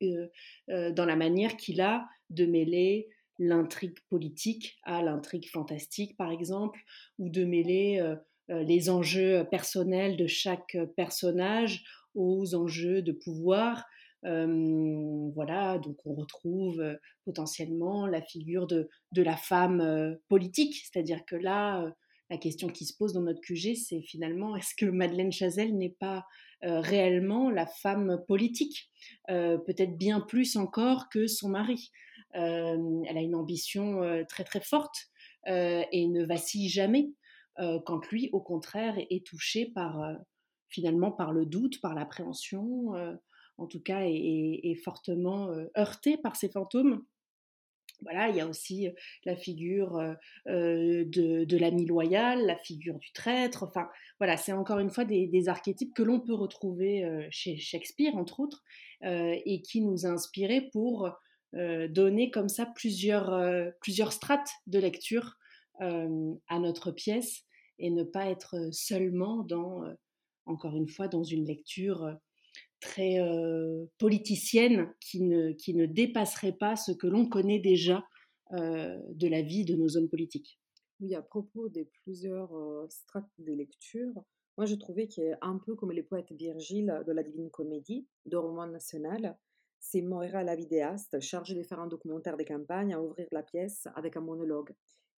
[0.00, 6.80] dans la manière qu'il a de mêler l'intrigue politique à l'intrigue fantastique, par exemple,
[7.18, 8.00] ou de mêler
[8.48, 13.84] les enjeux personnels de chaque personnage aux enjeux de pouvoir.
[14.24, 21.24] Euh, voilà, donc on retrouve euh, potentiellement la figure de, de la femme politique, c'est-à-dire
[21.26, 21.92] que là,
[22.30, 25.94] la question qui se pose dans notre QG, c'est finalement est-ce que Madeleine Chazelle n'est
[25.98, 26.24] pas
[26.62, 28.90] réellement la femme politique,
[29.28, 31.90] peut-être bien plus encore que son mari?
[32.32, 35.10] elle a une ambition très très forte
[35.46, 37.10] et ne vacille jamais.
[37.60, 40.14] Euh, quand lui, au contraire, est, touché par euh,
[40.68, 43.14] finalement par le doute, par l'appréhension, euh,
[43.58, 47.04] en tout cas, est, fortement heurté par ces fantômes.
[48.00, 48.88] Voilà, il y a aussi
[49.24, 53.62] la figure de, l'ami loyal, la figure du traître.
[53.62, 53.88] Enfin,
[54.18, 58.64] voilà, c'est encore une fois des, archétypes que l'on peut retrouver chez Shakespeare, entre autres,
[59.02, 61.08] et qui nous a inspirés pour
[61.52, 63.40] donner comme ça plusieurs,
[63.80, 65.38] plusieurs strates de lecture
[65.80, 67.42] à notre pièce
[67.78, 69.82] et ne pas être seulement dans,
[70.46, 72.16] encore une fois, dans une lecture
[72.80, 73.18] très
[73.98, 78.04] politicienne qui ne, qui ne dépasserait pas ce que l'on connaît déjà
[78.52, 80.60] de la vie de nos hommes politiques.
[81.00, 82.52] Oui, à propos des plusieurs
[82.88, 84.14] strates de lecture,
[84.56, 88.06] moi je trouvais qu'il est un peu comme les poètes Virgile de la Divine Comédie,
[88.26, 89.36] de roman national,
[89.80, 93.86] c'est Moira la vidéaste, chargée de faire un documentaire de campagne, à ouvrir la pièce
[93.94, 94.74] avec un monologue.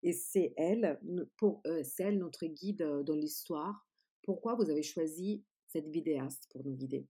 [0.05, 0.99] Et c'est elle,
[1.35, 1.63] pour,
[1.97, 3.87] elle notre guide dans l'histoire.
[4.21, 7.07] Pourquoi vous avez choisi cette vidéaste pour nous guider?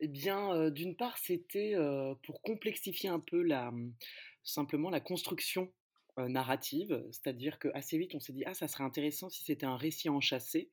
[0.00, 1.76] Eh bien, d'une part, c'était
[2.24, 3.94] pour complexifier un peu mmh,
[4.42, 5.72] simplement la construction
[6.18, 10.10] narrative, c'est-à-dire qu'assez vite on s'est dit ah ça serait intéressant si c'était un récit
[10.10, 10.68] enchâssé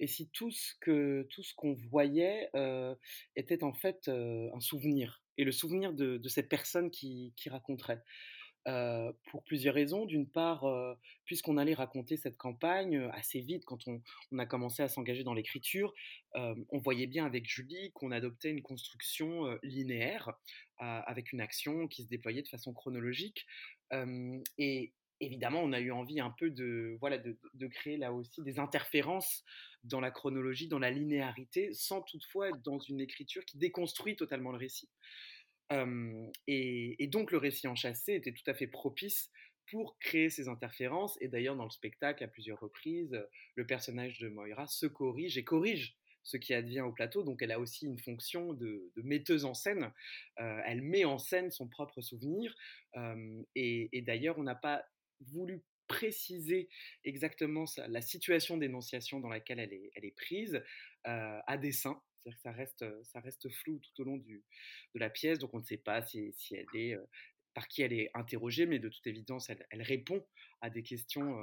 [0.00, 2.50] et si tout ce que tout ce qu'on voyait
[3.36, 8.02] était en fait un souvenir et le souvenir de, cette personne qui, qui raconterait.
[9.30, 10.06] Pour plusieurs raisons.
[10.06, 10.64] D'une part,
[11.24, 14.00] puisqu'on allait raconter cette campagne assez vite quand on,
[14.38, 15.94] a commencé à s'engager dans l'écriture,
[16.34, 20.32] on voyait bien avec Julie qu'on adoptait une construction linéaire
[20.78, 23.46] avec une action qui se déployait de façon chronologique.
[24.58, 28.58] et évidemment, on a eu envie un peu de, voilà, de, créer là aussi des
[28.58, 29.44] interférences
[29.84, 34.52] dans la chronologie, dans la linéarité, sans toutefois être dans une écriture qui déconstruit totalement
[34.52, 34.88] le récit.
[35.70, 39.30] Et, donc le récit enchâssé était tout à fait propice
[39.70, 41.18] pour créer ces interférences.
[41.20, 43.20] Et d'ailleurs, dans le spectacle, à plusieurs reprises,
[43.54, 47.22] le personnage de Moira se corrige et corrige ce qui advient au plateau.
[47.22, 49.92] Donc elle a aussi une fonction de, metteuse en scène.
[50.36, 52.54] Elle met en scène son propre souvenir.
[53.54, 54.84] Et, d'ailleurs, on n'a pas
[55.20, 56.68] voulu préciser
[57.04, 59.72] exactement la situation d'énonciation dans laquelle elle
[60.04, 60.62] est, prise
[61.04, 62.00] à dessein.
[62.26, 64.42] C'est-à-dire que ça reste, ça reste flou tout au long du,
[64.94, 66.96] de la pièce, donc on ne sait pas si, si elle est,
[67.54, 70.24] par qui elle est interrogée, mais de toute évidence, elle, répond
[70.60, 71.36] à des questions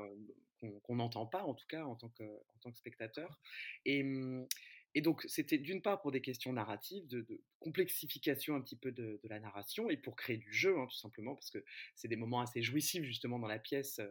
[0.83, 3.39] qu'on n'entend pas, en tout cas, en tant que, en tant que spectateur.
[3.87, 4.47] Hum,
[4.95, 7.25] et donc, c'était d'une part pour des questions narratives, de,
[7.59, 11.33] complexification un petit peu de, la narration, et pour créer du jeu, hein, tout simplement,
[11.33, 11.63] parce que
[11.95, 14.07] c'est des moments assez jouissifs, justement, dans la pièce, euh,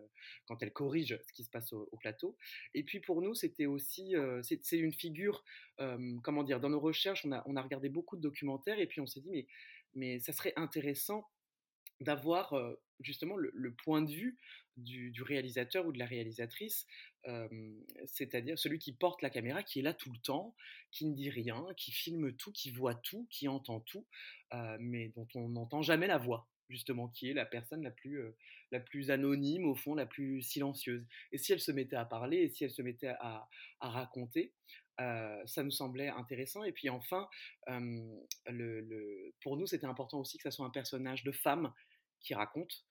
[0.46, 2.36] quand elle corrige ce qui se passe au, au plateau.
[2.74, 5.44] Et puis, pour nous, c'était aussi, euh, c'est une figure,
[5.80, 8.86] euh, comment dire, dans nos recherches, on a, on a regardé beaucoup de documentaires, et
[8.86, 9.46] puis on s'est dit, mais,
[9.94, 11.28] mais ça serait intéressant
[12.00, 12.54] d'avoir
[12.98, 14.36] justement le, le, point de vue
[14.76, 16.86] du, réalisateur ou de la réalisatrice,
[18.06, 20.54] c'est-à-dire celui qui porte la caméra, qui est là tout le temps,
[20.90, 24.06] qui ne dit rien, qui filme tout, qui voit tout, qui entend tout,
[24.80, 28.20] mais dont on n'entend jamais la voix justement, qui est la personne la plus,
[28.70, 31.06] la plus anonyme, au fond, la plus silencieuse.
[31.30, 33.46] Et si elle se mettait à parler, et si elle se mettait à,
[33.80, 34.52] raconter,
[34.98, 36.64] ça nous semblait intéressant.
[36.64, 37.28] Et puis enfin,
[39.40, 41.72] pour nous, c'était important aussi que ça soit un personnage de femme
[42.20, 42.84] qui raconte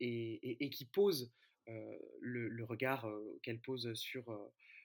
[0.00, 1.32] et, qui pose
[1.66, 3.08] le, regard
[3.42, 4.24] qu'elle pose sur,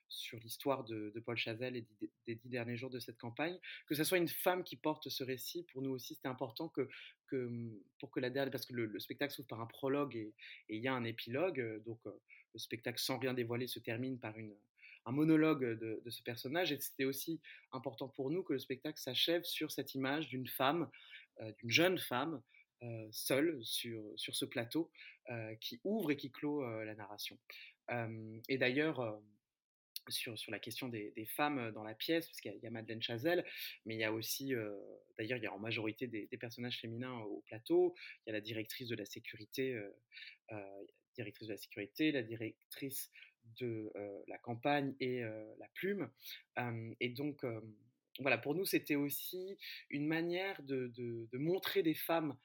[0.07, 1.87] sur l'histoire de, Paul Chazelle et
[2.25, 3.57] des, dix derniers jours de cette campagne.
[3.87, 6.87] Que ce soit une femme qui porte ce récit, pour nous aussi, c'était important que,
[7.27, 7.49] que,
[7.99, 10.33] pour que la dernière, parce que le, le spectacle s'ouvre par un prologue et
[10.69, 14.55] il y a un épilogue, donc le spectacle sans rien dévoiler se termine par une,
[15.05, 16.71] un monologue de, ce personnage.
[16.71, 17.39] Et c'était aussi
[17.71, 20.89] important pour nous que le spectacle s'achève sur cette image d'une femme,
[21.59, 22.41] d'une jeune femme,
[22.81, 24.89] euh, seule sur, sur ce plateau,
[25.29, 27.37] euh, qui ouvre et qui clôt euh, la narration.
[28.47, 29.19] Et d'ailleurs,
[30.09, 33.43] sur, sur, la question des, femmes dans la pièce, parce qu'il y, a Madeleine Chazelle,
[33.85, 34.53] mais il y a aussi,
[35.17, 37.95] d'ailleurs, il y a en majorité des, personnages féminins au plateau.
[37.97, 39.81] Il y a la directrice de la sécurité,
[41.15, 43.09] directrice de la sécurité, la directrice
[43.59, 43.91] de
[44.27, 46.11] la campagne et la plume.
[46.99, 47.43] Et donc,
[48.19, 49.57] voilà, pour nous, c'était aussi
[49.89, 52.37] une manière de, de, montrer des femmes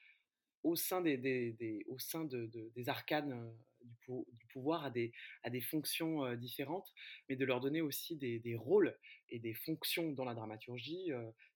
[0.65, 4.91] au sein des, des, des au sein de, des arcanes du, pou, du, pouvoir à
[4.91, 6.93] des, à des fonctions différentes,
[7.29, 8.99] mais de leur donner aussi des, rôles
[9.29, 11.11] et des fonctions dans la dramaturgie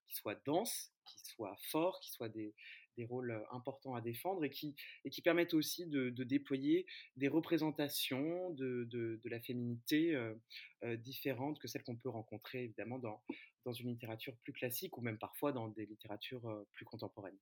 [0.06, 2.54] qui soient denses, qui soient forts, qui soient des,
[2.98, 6.84] des rôles importants à défendre et qui, et qui permettent aussi de, de déployer
[7.16, 10.34] des représentations de, de, de la féminité euh,
[10.82, 13.22] euh, différentes que celles qu'on peut rencontrer évidemment dans,
[13.64, 17.38] dans une littérature plus classique ou même parfois dans des littératures euh, plus contemporaines.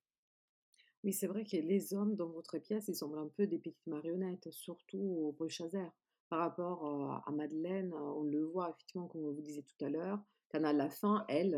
[1.07, 3.87] Oui, c'est vrai que les hommes dans votre pièce, ils semblent un peu des petites
[3.87, 5.89] marionnettes, surtout au Bruchazer.
[6.29, 6.85] Par rapport
[7.25, 10.19] à Madeleine, on le voit effectivement, comme vous disiez tout à l'heure,
[10.51, 11.53] qu'à la fin, elle,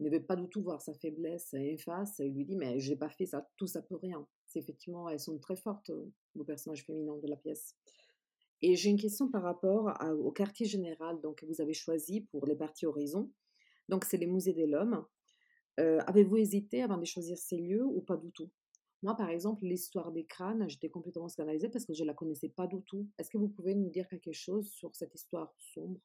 [0.00, 2.96] ne veut pas du tout voir sa faiblesse en face et lui dit mais j'ai
[2.96, 4.26] pas fait ça tout ça pour rien.
[4.48, 5.92] C'est effectivement elles sont très fortes
[6.34, 7.76] vos personnages féminins de la pièce.
[8.60, 12.44] Et j'ai une question par rapport au quartier général donc que vous avez choisi pour
[12.44, 13.30] les parties Horizon.
[13.88, 15.06] Donc c'est les musées de l'homme.
[15.78, 18.50] Avez-vous hésité avant de choisir ces lieux ou pas du tout?
[19.04, 22.66] Moi par exemple l'histoire des crânes j'étais complètement scandalisée parce que je la connaissais pas
[22.66, 23.06] du tout.
[23.18, 26.00] Est-ce que vous pouvez nous dire quelque chose sur cette histoire sombre?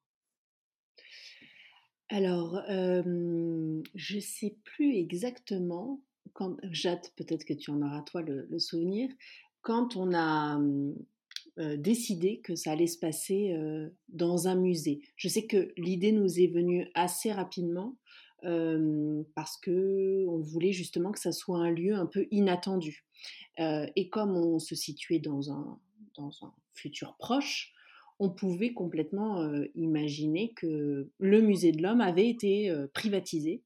[2.10, 6.02] Alors, je ne sais plus exactement,
[6.34, 9.10] quand, Jade, peut-être que tu en auras toi le, souvenir,
[9.62, 10.60] quand on a
[11.78, 13.56] décidé que ça allait se passer
[14.10, 15.02] dans un musée.
[15.16, 17.96] Je sais que l'idée nous est venue assez rapidement
[19.36, 23.06] parce que on voulait justement que ça soit un lieu un peu inattendu.
[23.58, 25.80] et comme on se situait dans un,
[26.74, 27.74] futur proche,
[28.20, 33.64] on pouvait complètement imaginer que le musée de l'homme avait été privatisé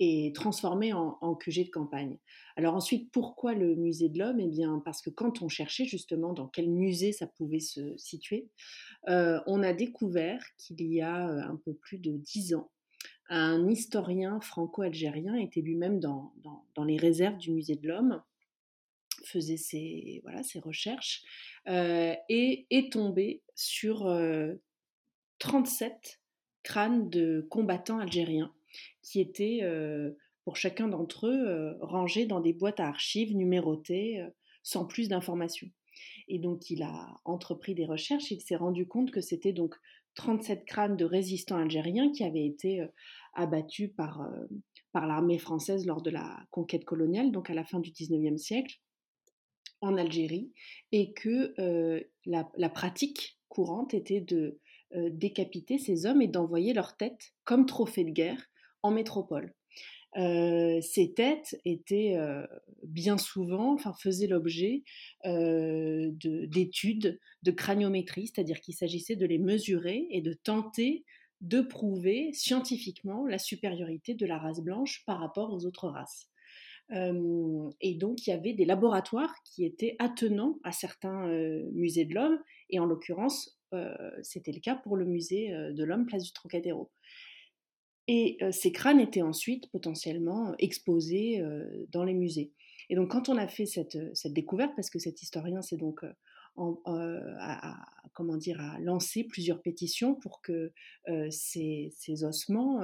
[0.00, 2.18] et transformé en, QG de campagne.
[2.56, 4.40] Alors ensuite, pourquoi le musée de l'homme?
[4.40, 8.48] Eh bien, parce que quand on cherchait justement dans quel musée ça pouvait se situer,
[9.06, 12.70] on a découvert qu'il y a un peu plus de dix ans,
[13.30, 16.34] un historien franco-algérien était lui-même dans,
[16.84, 18.22] les réserves du musée de l'homme
[19.24, 20.22] faisait ses,
[20.56, 21.22] recherches
[21.66, 24.12] et est tombé sur
[25.38, 26.20] 37
[26.64, 28.52] crânes de combattants algériens
[29.02, 29.60] qui étaient,
[30.44, 34.26] pour chacun d'entre eux, rangés dans des boîtes à archives numérotées
[34.64, 35.70] sans plus d'informations.
[36.26, 38.30] Et donc, il a entrepris des recherches.
[38.32, 39.76] Il s'est rendu compte que c'était donc
[40.14, 42.84] 37 crânes de résistants algériens qui avaient été
[43.34, 44.28] abattus par,
[44.92, 48.80] par l'armée française lors de la conquête coloniale, donc à la fin du 19e siècle,
[49.80, 50.52] en Algérie,
[50.92, 51.54] et que
[52.26, 54.58] la, pratique courante était de
[54.94, 58.50] décapiter ces hommes et d'envoyer leurs têtes comme trophée de guerre
[58.82, 59.54] en métropole.
[60.14, 62.16] ces têtes étaient
[62.82, 64.82] bien souvent, enfin faisaient l'objet
[65.24, 71.04] d'études de, craniométrie, c'est-à-dire qu'il s'agissait de les mesurer et de tenter
[71.40, 76.28] de prouver scientifiquement la supériorité de la race blanche par rapport aux autres races.
[76.92, 81.28] et donc, il y avait des laboratoires qui étaient attenants à certains
[81.72, 83.58] musées de l'homme, et en l'occurrence,
[84.22, 86.90] c'était le cas pour le musée de l'homme, place du Trocadéro.
[88.08, 91.42] Et ces crânes étaient ensuite potentiellement exposés
[91.90, 92.52] dans les musées.
[92.88, 96.04] Et donc, quand on a fait cette, cette découverte, parce que cet historien s'est donc
[96.86, 97.76] à,
[98.14, 100.72] comment dire, à lancer plusieurs pétitions pour que
[101.30, 102.80] ces, ces, ossements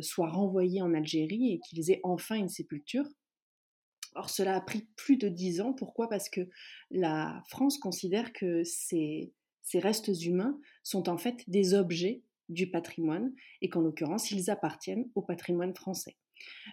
[0.00, 3.06] soient renvoyés en Algérie et qu'ils aient enfin une sépulture.
[4.14, 5.72] Or, cela a pris plus de dix ans.
[5.72, 6.08] Pourquoi?
[6.08, 6.48] Parce que
[6.90, 9.32] la France considère que ces,
[9.74, 15.22] restes humains sont en fait des objets du patrimoine et qu'en l'occurrence, ils appartiennent au
[15.22, 16.16] patrimoine français.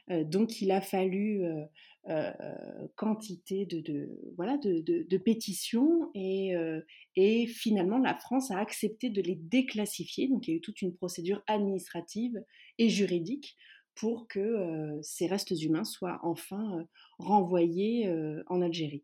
[0.09, 1.65] donc, il a fallu euh,
[2.95, 6.81] quantité de, voilà, de, pétitions et, euh,
[7.15, 10.27] et, finalement la France a accepté de les déclassifier.
[10.27, 12.43] Donc il y a eu toute une procédure administrative
[12.77, 13.57] et juridique
[13.95, 16.85] pour que euh, ces restes humains soient enfin
[17.17, 18.13] renvoyés
[18.47, 19.03] en Algérie.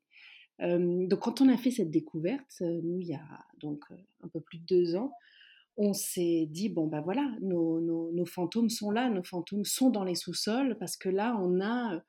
[0.60, 3.84] donc quand on a fait cette découverte, nous il y a donc
[4.22, 5.12] un peu plus de deux ans,
[5.78, 10.04] on s'est dit bon ben voilà, nos, nos, fantômes sont là, nos fantômes sont dans
[10.04, 12.04] les sous-sols parce que là on a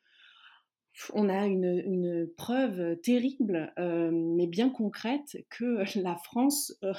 [1.13, 6.93] on a une, preuve terrible, euh, mais bien concrète, que la France euh,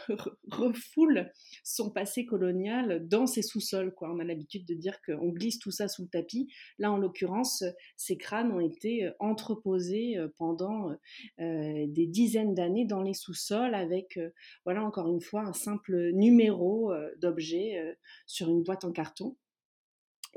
[0.51, 1.31] refoule
[1.63, 3.93] son passé colonial dans ses sous-sols.
[4.01, 6.47] On a l'habitude de dire qu'on glisse tout ça sous le tapis.
[6.79, 7.63] Là, en l'occurrence,
[7.97, 10.95] ces crânes ont été entreposés pendant
[11.37, 14.19] des dizaines d'années dans les sous-sols avec,
[14.65, 19.35] voilà, encore une fois, un simple numéro d'objet sur une boîte en carton.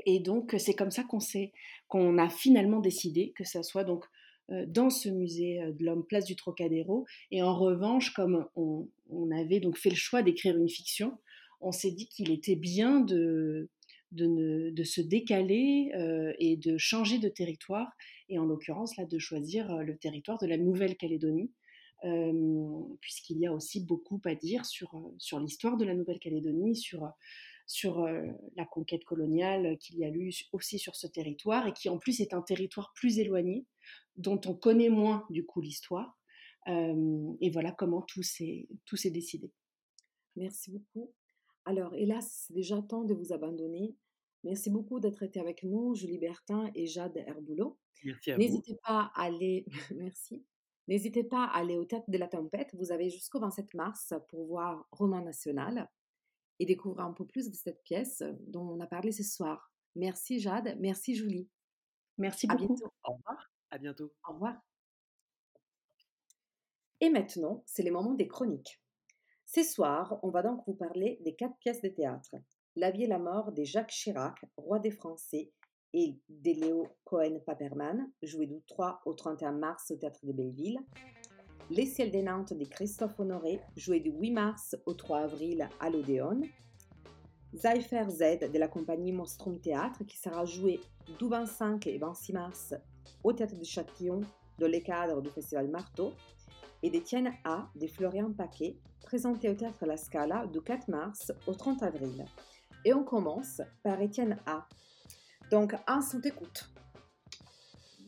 [0.05, 1.03] Et donc, c'est comme ça
[1.87, 4.05] qu'on a finalement décidé que ça soit donc
[4.67, 7.05] dans ce musée de l'homme place du Trocadéro.
[7.31, 8.87] Et en revanche, comme on,
[9.31, 11.17] avait donc fait le choix d'écrire une fiction,
[11.59, 13.69] on s'est dit qu'il était bien de,
[14.11, 15.91] de, de se décaler
[16.39, 17.91] et de changer de territoire,
[18.29, 21.51] et en l'occurrence là de choisir le territoire de la Nouvelle-Calédonie.
[23.01, 27.09] puisqu'il y a aussi beaucoup à dire sur, sur l'histoire de la Nouvelle-Calédonie, sur
[27.67, 28.07] sur
[28.55, 32.21] la conquête coloniale qu'il y a eu aussi sur ce territoire et qui en plus
[32.21, 33.65] est un territoire plus éloigné,
[34.15, 36.17] dont on connaît moins du coup l'histoire.
[36.67, 38.67] et voilà comment tout s'est
[39.05, 39.51] décidé.
[40.37, 41.11] Merci beaucoup.
[41.65, 43.97] Alors, hélas, c'est déjà temps de vous abandonner.
[44.43, 47.77] Merci beaucoup d'être été avec nous, Julie Bertin et Jade Herboulot.
[48.05, 49.65] Merci à N'hésitez pas à aller.
[49.95, 50.45] Merci.
[50.87, 52.73] N'hésitez pas à aller au Théâtre de la Tempête.
[52.75, 55.89] Vous avez jusqu'au 27 mars pour voir Roman National
[56.59, 59.71] et découvrir un peu plus de cette pièce dont on a parlé ce soir.
[59.95, 61.49] Merci Jade, merci Julie.
[62.17, 62.63] Merci beaucoup.
[62.63, 62.93] À bientôt.
[63.03, 63.51] Au revoir.
[63.69, 64.13] À bientôt.
[64.27, 64.55] Au revoir.
[66.99, 68.81] Et maintenant, c'est le moment des chroniques.
[69.45, 72.35] Ce soir, on va donc vous parler des quatre pièces de théâtre.
[72.75, 75.51] La vie et la mort de Jacques Chirac, roi des Français,
[75.93, 80.79] et de Léo Cohen-Paperman, joué du 3 au 31 mars au théâtre de Belleville.
[81.69, 85.89] Les ciels des Nantes de Christophe Honoré, joué du 8 mars au 3 avril à
[85.89, 86.39] l'Odéon.
[87.53, 90.79] Zypher Z de la compagnie Monstrum Théâtre qui sera joué
[91.19, 92.73] du 25 et 26 mars
[93.21, 94.21] au Théâtre de Châtillon
[94.59, 96.13] dans les cadres du Festival Marteau.
[96.83, 101.53] Et d'Étienne A de Florian Paquet, présenté au Théâtre La Scala du 4 mars au
[101.53, 102.23] 30 avril.
[102.85, 104.65] Et on commence par Étienne A.
[105.51, 106.69] Donc, un, son écoute.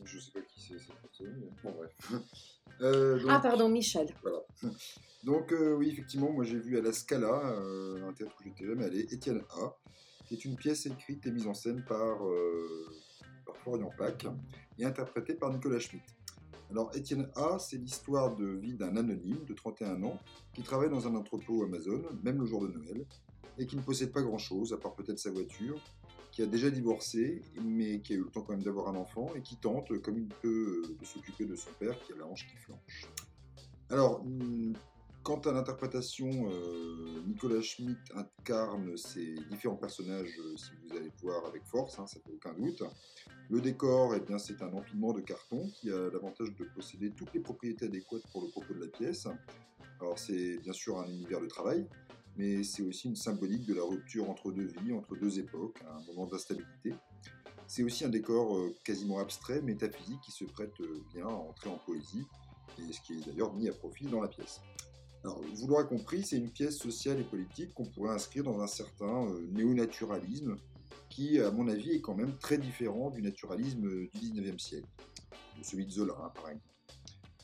[0.02, 1.50] Je sais pas qui c'est cette personne.
[1.62, 1.94] Bon, bref.
[2.82, 4.08] Euh, ah, pardon, Michel.
[4.22, 4.38] Voilà.
[5.24, 8.66] Donc, euh, oui, effectivement, moi j'ai vu à la Scala, euh, un théâtre où j'étais
[8.66, 9.76] jamais allé, Étienne A,
[10.26, 12.18] qui est une pièce écrite et mise en scène par,
[13.44, 14.26] par Florian Pack
[14.78, 16.02] et interprétée par Nicolas Schmitt.
[16.70, 20.18] Alors, Étienne A, c'est l'histoire de vie d'un anonyme de 31 ans
[20.54, 23.04] qui travaille dans un entrepôt Amazon, même le jour de Noël,
[23.58, 25.80] et qui ne possède pas grand-chose, à part peut-être sa voiture,
[26.40, 29.28] qui a déjà divorcé, mais qui a eu le temps quand même d'avoir un enfant,
[29.34, 32.46] et qui tente, comme il peut, de s'occuper de son père, qui a la hanche
[32.48, 33.04] qui flanche.
[33.90, 34.72] Alors, hum,
[35.22, 41.44] quant à l'interprétation, euh, Nicolas Schmitt incarne ces différents personnages, euh, si vous allez voir
[41.44, 42.82] avec force, hein, ça fait aucun doute.
[43.50, 47.34] Le décor, eh bien, c'est un empilement de carton qui a l'avantage de posséder toutes
[47.34, 49.28] les propriétés adéquates pour le propos de la pièce.
[50.00, 51.86] Alors, c'est bien sûr un univers de travail,
[52.36, 56.12] mais c'est aussi une symbolique de la rupture entre deux vies, entre deux époques, un
[56.12, 56.94] moment d'instabilité.
[57.66, 60.74] C'est aussi un décor euh, quasiment abstrait, métaphysique, qui se prête
[61.14, 62.24] bien à entrer en poésie,
[62.78, 64.60] et ce qui est d'ailleurs mis à profit dans la pièce.
[65.22, 68.66] Alors, vous l'aurez compris, c'est une pièce sociale et politique qu'on pourrait inscrire dans un
[68.66, 70.56] certain euh, néo-naturalisme
[71.10, 74.88] qui, à mon avis, est quand même très différent du naturalisme du 19e siècle,
[75.62, 76.64] celui de Zola, hein, par exemple.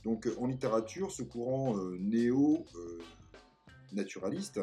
[0.04, 1.98] Donc, en littérature, ce courant euh,
[3.92, 4.60] néo-naturaliste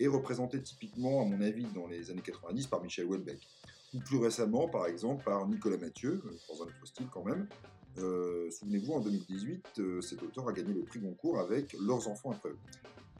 [0.00, 3.40] est représenté typiquement, à mon avis, dans les années 90 par Michel Houellebecq,
[3.94, 7.48] ou plus récemment, par exemple, par Nicolas Mathieu, euh, dans un autre style quand même,
[7.98, 12.32] euh, souvenez-vous, en 2018, euh, cet auteur a gagné le prix Goncourt avec Leurs enfants
[12.32, 12.58] après eux.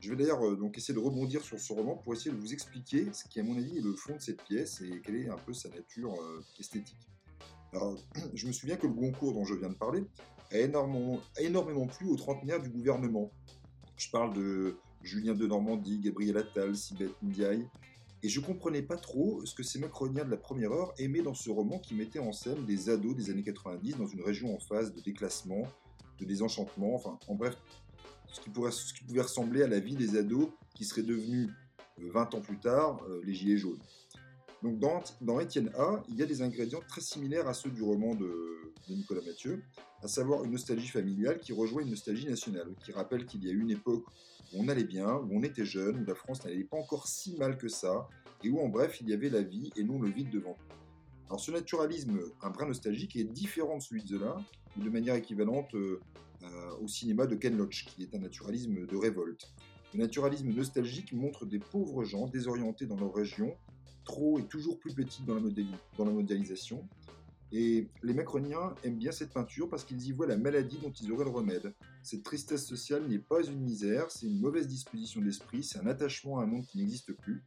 [0.01, 3.11] Je vais d'ailleurs donc essayer de rebondir sur ce roman pour essayer de vous expliquer
[3.15, 5.39] ce qui, à mon avis, est le fond de cette pièce et quelle est un
[5.39, 6.15] peu sa nature
[6.61, 7.09] esthétique.
[7.73, 7.97] Alors,
[8.35, 10.05] je me souviens que le Goncourt dont je viens de parler
[10.53, 13.31] a énormément, a énormément plu aux trentenaires du gouvernement.
[13.97, 14.77] Je parle de
[15.07, 17.67] Julien de Normandie, Gabriel Attal, Sibeth Ndiaye,
[18.23, 21.35] et je comprenais pas trop ce que ces macroniens de la première heure aimaient dans
[21.35, 24.59] ce roman qui mettait en scène des ados des années 90 dans une région en
[24.59, 25.63] phase de déclassement,
[26.19, 27.57] de désenchantement, enfin, en bref,
[28.33, 31.51] ce qui, pourrait, ce qui pouvait ressembler à la vie des ados qui seraient devenus
[31.99, 33.79] 20 euh, ans plus tard euh, les Gilets jaunes.
[34.67, 37.85] Donc dans, dans Étienne A, il y a des ingrédients très similaires à ceux du
[37.85, 39.63] roman de, Nicolas Mathieu,
[40.03, 43.53] à savoir une nostalgie familiale qui rejoint une nostalgie nationale, qui rappelle qu'il y a
[43.53, 44.05] une époque
[44.53, 47.37] où on allait bien, où on était jeune, où la France n'allait pas encore si
[47.37, 48.09] mal que ça,
[48.43, 50.57] et où en bref il y avait la vie et non le vide devant
[51.27, 54.37] Alors ce naturalisme, un brin nostalgique, est différent de celui de Zola,
[54.77, 56.01] de manière équivalente euh,
[56.81, 59.49] au cinéma de Ken Loach, qui est un naturalisme de révolte.
[59.95, 63.57] Le naturalisme nostalgique montre des pauvres gens désorientés dans leur région,
[64.07, 65.43] trop et toujours plus petites dans la,
[65.99, 66.89] dans la mondialisation,
[67.53, 71.13] et les Macroniens aiment bien cette peinture parce qu'ils y voient la maladie dont ils
[71.13, 71.75] auraient le remède.
[72.03, 76.39] Cette tristesse sociale n'est pas une misère, c'est une mauvaise disposition d'esprit, c'est un attachement
[76.39, 77.45] à un monde qui n'existe plus.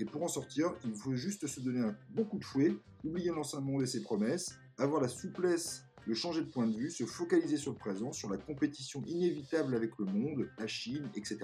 [0.00, 3.30] Et pour en sortir, il faut juste se donner un bon coup de fouet, oublier
[3.30, 7.04] l'ancien monde et ses promesses, avoir la souplesse de changer de point de vue, se
[7.04, 11.38] focaliser sur le présent, sur la compétition inévitable avec le monde, la Chine, etc.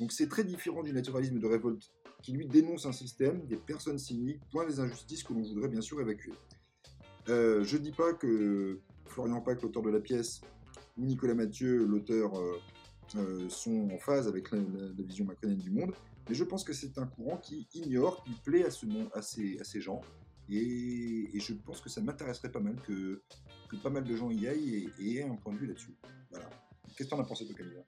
[0.00, 1.92] Donc c'est très différent du naturalisme de révolte
[2.22, 5.80] qui lui dénonce un système, des personnes cyniques, point des injustices que l'on voudrait bien
[5.80, 6.32] sûr évacuer.
[7.28, 10.40] Euh, je ne dis pas que Florian Pack, l'auteur de la pièce,
[10.96, 12.60] ou Nicolas Mathieu, l'auteur, euh,
[13.16, 14.58] euh, sont en phase avec la,
[14.98, 15.94] vision macronienne du monde,
[16.28, 19.22] mais je pense que c'est un courant qui ignore, qui plaît à, ce monde, à,
[19.22, 20.00] ces, gens,
[20.50, 23.22] et, je pense que ça m'intéresserait pas mal que,
[23.82, 25.94] pas mal de gens y aillent et, aient un point de vue là-dessus.
[26.30, 26.48] Voilà.
[26.96, 27.84] Qu'est-ce que tu en as pensé, toi, Camilla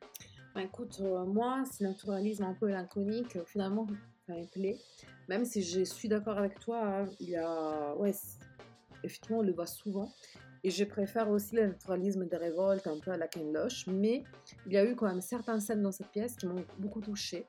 [0.55, 3.87] bah, Écoute, moi, c'est naturalisme un peu mélancolique, finalement,
[5.29, 7.95] Même si je suis d'accord avec toi, hein, il y a.
[7.97, 8.13] Ouais,
[9.05, 10.13] effectivement, on le voit souvent.
[10.63, 13.87] Et je préfère aussi le naturalisme des révoltes, un peu à la Ken Loach.
[13.87, 14.25] Mais
[14.67, 17.47] il y a eu quand même certaines scènes dans cette pièce qui m'ont beaucoup touchée.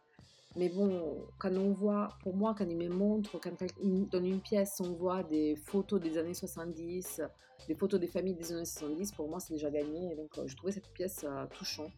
[0.55, 4.81] Mais bon, quand on voit, pour moi, quand il me montre, quand dans une pièce,
[4.81, 7.21] on voit des photos des années 70,
[7.67, 10.13] des photos des familles des années 70, pour moi, c'est déjà gagné.
[10.15, 11.91] donc, euh, je trouvais cette pièce euh, touchante.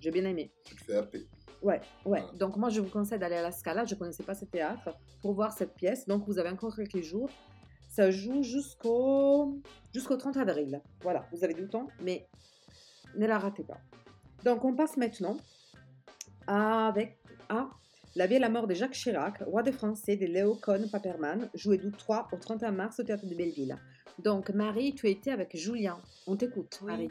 [0.00, 0.50] J'ai bien aimé.
[0.64, 1.28] Tu te fais happer.
[1.62, 2.22] Ouais, ouais.
[2.38, 3.84] Donc, moi, je vous conseille d'aller à la Scala.
[3.84, 6.06] Je ne connaissais pas ce théâtre pour voir cette pièce.
[6.06, 7.30] Donc, vous avez encore quelques jours.
[7.88, 9.58] Ça joue jusqu'au
[9.92, 10.80] jusqu'au 30 avril.
[11.02, 12.28] Voilà, vous avez du temps, mais
[13.16, 13.78] ne la ratez pas.
[14.44, 15.36] Donc on passe maintenant
[16.46, 17.68] avec à
[18.16, 21.48] La vie et la mort de Jacques Chirac, roi des Français de Léo Cohn Paperman,
[21.54, 23.76] joué du 3 au 31 mars au théâtre de Belleville.
[24.18, 25.98] Donc Marie, tu étais avec Julien.
[26.26, 26.92] On t'écoute, oui.
[26.92, 27.10] Marie.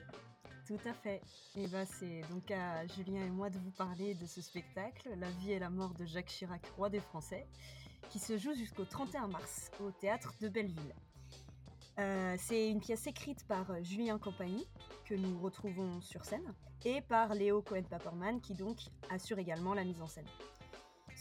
[0.69, 1.19] Tout à fait.
[1.55, 5.27] Et bah c'est donc à Julien et moi de vous parler de ce spectacle, La
[5.31, 7.47] vie et la mort de Jacques Chirac, roi des Français,
[8.11, 10.93] qui se joue jusqu'au 31 mars au théâtre de Belleville.
[11.97, 14.67] Euh, c'est une pièce écrite par Julien Campagny,
[15.05, 16.53] que nous retrouvons sur scène,
[16.85, 18.77] et par Léo Cohen-Paperman, qui donc
[19.09, 20.27] assure également la mise en scène.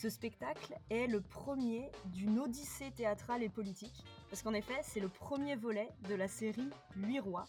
[0.00, 5.08] Ce spectacle est le premier d'une odyssée théâtrale et politique, parce qu'en effet, c'est le
[5.08, 7.46] premier volet de la série Huit rois,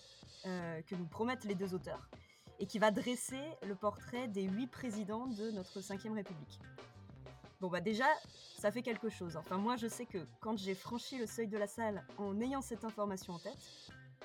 [0.47, 2.09] euh, que nous promettent les deux auteurs,
[2.57, 6.59] et qui va dresser le portrait des huit présidents de notre 5ème République.
[7.61, 8.07] Bon bah déjà,
[8.57, 9.37] ça fait quelque chose.
[9.37, 12.63] Enfin moi je sais que quand j'ai franchi le seuil de la salle en ayant
[12.63, 13.59] cette information en tête,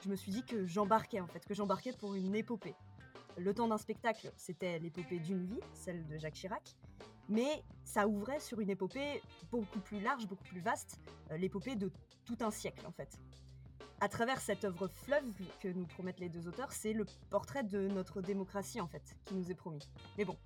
[0.02, 2.74] je me suis dit que j'embarquais en fait, que j'embarquais pour une épopée.
[3.36, 6.74] Le temps d'un spectacle, c'était l'épopée d'une vie, celle de Jacques Chirac,
[7.28, 11.00] mais ça ouvrait sur une épopée beaucoup plus large, beaucoup plus vaste,
[11.30, 11.90] euh, l'épopée de
[12.24, 13.18] tout un siècle en fait.
[14.00, 15.24] À travers cette œuvre fleuve
[15.60, 19.34] que nous promettent les deux auteurs, c'est le portrait de notre démocratie en fait qui
[19.34, 19.88] nous est promis.
[20.18, 20.36] Mais bon,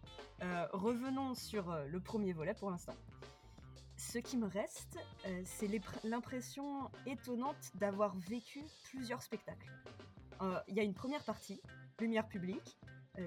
[0.42, 2.94] euh, revenons sur euh, le premier volet pour l'instant.
[3.96, 4.96] Ce qui me reste,
[5.44, 5.68] c'est
[6.04, 9.72] l'impression étonnante d'avoir vécu plusieurs spectacles.
[10.68, 11.60] Il y a une première partie,
[11.98, 12.78] lumière publique,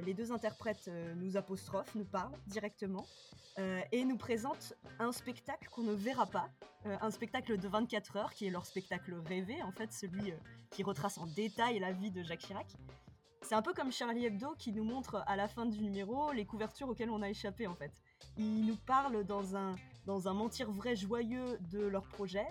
[0.06, 3.06] les deux interprètes euh, nous apostrophent, nous parlent directement
[3.60, 6.50] euh, et nous présentent un spectacle qu'on ne verra pas,
[6.84, 10.34] un spectacle de 24 heures qui est leur spectacle rêvé, en fait, celui
[10.72, 12.76] qui retrace en détail la vie de Jacques Chirac.
[13.44, 16.46] C'est un peu comme Charlie Hebdo qui nous montre à la fin du numéro les
[16.46, 17.92] couvertures auxquelles on a échappé en fait.
[18.38, 19.76] Ils nous parlent dans un,
[20.06, 22.48] dans un mentir vrai joyeux de leur projet,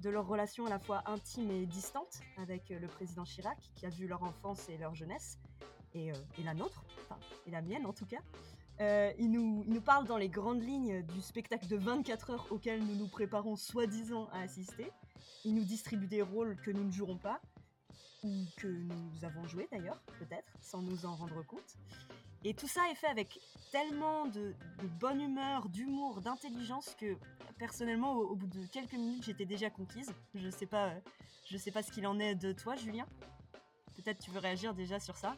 [0.00, 3.90] de leur relation à la fois intime et distante avec le président Chirac, qui a
[3.90, 5.38] vu leur enfance et leur jeunesse,
[5.96, 8.20] euh, et, la nôtre, enfin, et la mienne en tout cas.
[8.80, 12.46] Euh, il, nous, il nous parle dans les grandes lignes du spectacle de 24 heures
[12.50, 14.90] auquel nous nous préparons soi-disant à assister.
[15.44, 17.40] Il nous distribue des rôles que nous ne jouerons pas,
[18.22, 21.76] ou que nous avons joué d'ailleurs, peut-être, sans nous en rendre compte.
[22.44, 23.40] Et tout ça est fait avec
[23.72, 24.54] tellement de,
[25.00, 27.16] bonne humeur, d'humour, d'intelligence que
[27.58, 30.12] personnellement, au, bout de quelques minutes, j'étais déjà conquise.
[30.34, 33.06] Je sais pas, euh, sais pas ce qu'il en est de toi, Julien.
[33.96, 35.36] Peut-être tu veux réagir déjà sur ça.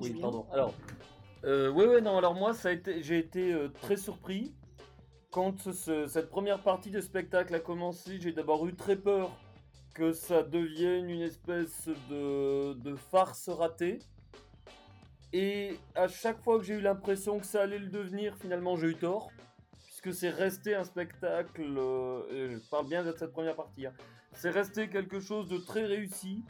[0.00, 0.46] Oui, pardon.
[0.52, 0.74] Alors,
[1.44, 4.54] euh, ouais, ouais, non, alors moi, ça a été, j'ai été euh, très surpris.
[5.30, 9.30] Quand cette première partie de spectacle a commencé, j'ai d'abord eu très peur
[9.94, 13.98] que ça devienne une espèce de, de farce ratée.
[15.32, 18.88] Et à chaque fois que j'ai eu l'impression que ça allait le devenir, finalement, j'ai
[18.88, 19.30] eu tort.
[19.84, 23.92] Puisque c'est resté un spectacle, euh, je parle bien de cette première partie, hein.
[24.32, 26.44] c'est resté quelque chose de très réussi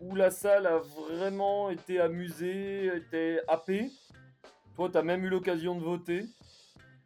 [0.00, 3.90] où la salle a vraiment été amusée, été happée.
[4.76, 6.26] Toi, tu as même eu l'occasion de voter.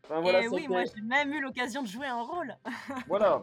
[0.05, 2.57] Enfin, voilà, Et oui, moi j'ai même eu l'occasion de jouer un rôle.
[3.09, 3.43] voilà.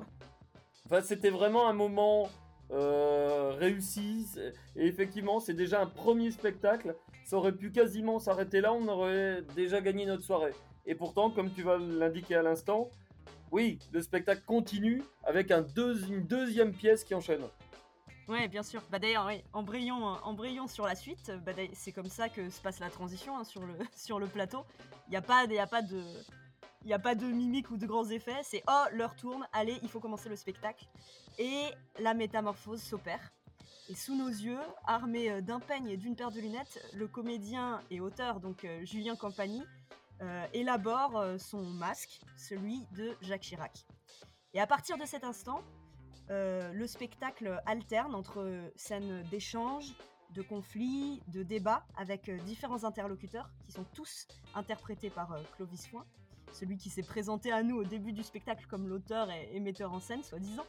[0.85, 2.29] Enfin, c'était vraiment un moment
[2.71, 4.27] euh, réussi.
[4.75, 6.95] Et effectivement, c'est déjà un premier spectacle.
[7.23, 10.53] Ça aurait pu quasiment s'arrêter là, on aurait déjà gagné notre soirée.
[10.85, 12.89] Et pourtant, comme tu vas l'indiquer à l'instant,
[13.51, 15.65] oui, le spectacle continue avec un
[16.09, 17.41] une deuxième pièce qui enchaîne.
[18.27, 18.81] Ouais, bien sûr.
[18.89, 21.31] Bah d'ailleurs, oui, embrayons, sur la suite.
[21.45, 24.65] Bah, c'est comme ça que se passe la transition hein, sur, le, sur le plateau.
[25.07, 26.01] Il n'y a, pas, y a, pas de,
[26.85, 28.41] y a pas de mimique ou de grands effets.
[28.43, 30.85] C'est oh, l'heure tourne, allez, il faut commencer le spectacle.
[31.37, 31.65] Et
[31.99, 33.31] la métamorphose s'opère.
[33.87, 37.81] Et sous nos yeux, armé euh, d'un peigne et d'une paire de lunettes, le comédien
[37.91, 39.61] et auteur, donc euh, Julien Campagny,
[40.21, 43.85] euh, élabore son masque, celui de Jacques Chirac.
[44.53, 45.61] Et à partir de cet instant,
[46.31, 49.93] euh, le spectacle alterne entre scènes d'échange,
[50.33, 55.87] de conflits, de débats avec euh, différents interlocuteurs qui sont tous interprétés par euh, Clovis
[55.87, 56.03] Foin,
[56.51, 59.99] celui qui s'est présenté à nous au début du spectacle comme l'auteur et, metteur en
[59.99, 60.65] scène, soi-disant.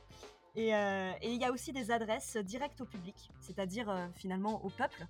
[0.59, 5.07] Et il y a aussi des adresses directes au public, c'est-à-dire finalement au peuple,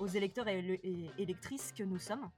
[0.00, 0.80] aux électeurs et,
[1.18, 2.28] électrices que nous sommes,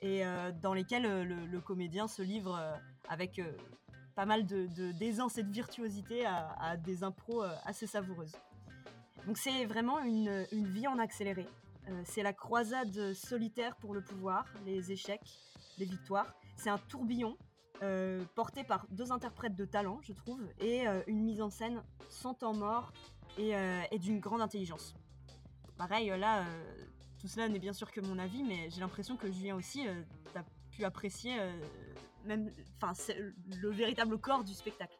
[0.00, 0.22] et
[0.62, 2.56] dans lesquels le, comédien se livre
[3.08, 3.40] avec
[4.14, 8.36] pas mal d'aisance de, et de virtuosité à, des impros euh, assez savoureuses.
[9.26, 11.46] Donc c'est vraiment une, vie en accéléré.
[11.88, 15.38] Euh, c'est la croisade solitaire pour le pouvoir, les échecs,
[15.78, 16.34] les victoires.
[16.56, 17.36] C'est un tourbillon
[17.82, 22.34] euh, porté par deux interprètes de talent, je trouve, et une mise en scène sans
[22.34, 22.92] temps mort
[23.38, 23.54] et,
[23.98, 24.94] d'une grande intelligence.
[25.78, 26.44] Pareil, là,
[27.18, 29.86] tout cela n'est bien sûr que mon avis, mais j'ai l'impression que Julien aussi,
[30.70, 31.32] pu apprécier
[32.24, 32.50] même,
[32.80, 32.92] enfin,
[33.62, 34.96] le véritable corps du spectacle.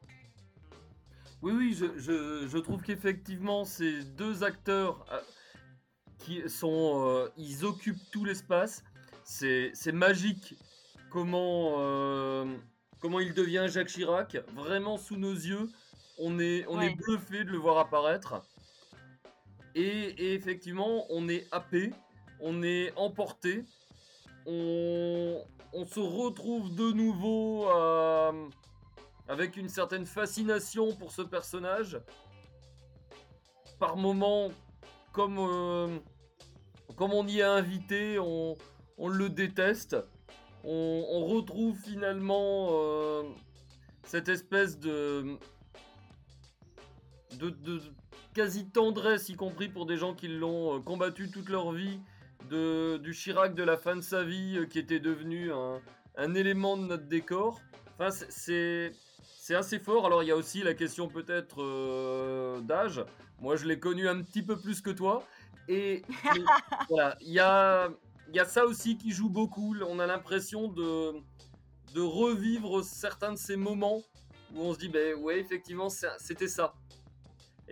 [1.43, 5.21] Oui, oui, je, trouve qu'effectivement, ces deux acteurs euh,
[6.19, 8.85] qui sont, euh, ils occupent tout l'espace.
[9.25, 10.55] C'est magique
[11.09, 12.45] comment, euh,
[12.99, 14.37] comment il devient Jacques Chirac.
[14.55, 15.71] Vraiment sous nos yeux,
[16.19, 18.43] on est, on est bluffé de le voir apparaître.
[19.75, 21.93] Et, et, effectivement, on est happé,
[22.41, 23.65] on est emporté.
[24.47, 25.43] On,
[25.73, 28.49] on se retrouve de nouveau euh,
[29.29, 32.01] avec une certaine fascination pour ce personnage.
[33.79, 34.51] Par moments,
[35.13, 35.99] comme, euh,
[36.99, 38.57] on y est invité, on,
[38.99, 39.97] le déteste.
[40.65, 43.23] On, retrouve finalement euh,
[44.03, 45.39] cette espèce de
[48.35, 52.01] quasi tendresse, y compris pour des gens qui l'ont combattu toute leur vie
[52.51, 56.85] du Chirac de la fin de sa vie euh, qui était devenu un, élément de
[56.85, 57.61] notre décor.
[57.99, 58.93] Enfin, c'est
[59.51, 60.07] assez fort.
[60.07, 63.05] Alors, il y a aussi la question peut-être euh, d'âge.
[63.41, 65.25] Moi, je l'ai connu un petit peu plus que toi.
[65.69, 66.03] Et,
[66.89, 67.89] voilà, il y a,
[68.29, 69.77] il y a ça aussi qui joue beaucoup.
[69.89, 71.13] On a l'impression de,
[71.95, 74.03] de revivre certains de ces moments
[74.55, 76.75] où on se dit, ben ouais, effectivement, c'était ça.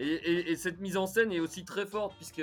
[0.01, 2.43] Et, cette mise en scène est aussi très forte puisque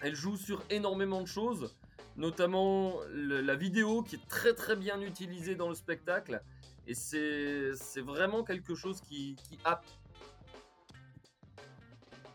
[0.00, 1.74] elle joue sur énormément de choses,
[2.16, 6.42] notamment la vidéo qui est très très bien utilisée dans le spectacle.
[6.86, 9.86] Et c'est vraiment quelque chose qui, qui happe.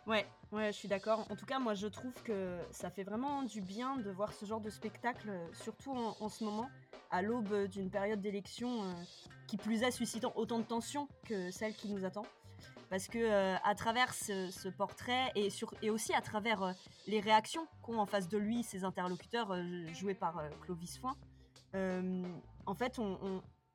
[0.07, 1.28] Ouais, Ouais, je suis d'accord.
[1.30, 4.45] En tout cas, moi, je trouve que ça fait vraiment du bien de voir ce
[4.45, 6.70] genre de spectacle, surtout en, ce moment,
[7.12, 8.93] à l'aube d'une période d'élection euh,
[9.47, 12.26] qui plus est suscitant autant de tensions que celle qui nous attend.
[12.90, 16.72] Parce que euh, à travers ce, portrait et, aussi à travers euh,
[17.08, 19.56] les réactions qu'ont en face de lui ses interlocuteurs
[19.94, 21.16] joués par Clovis Foin,
[21.74, 23.00] en fait,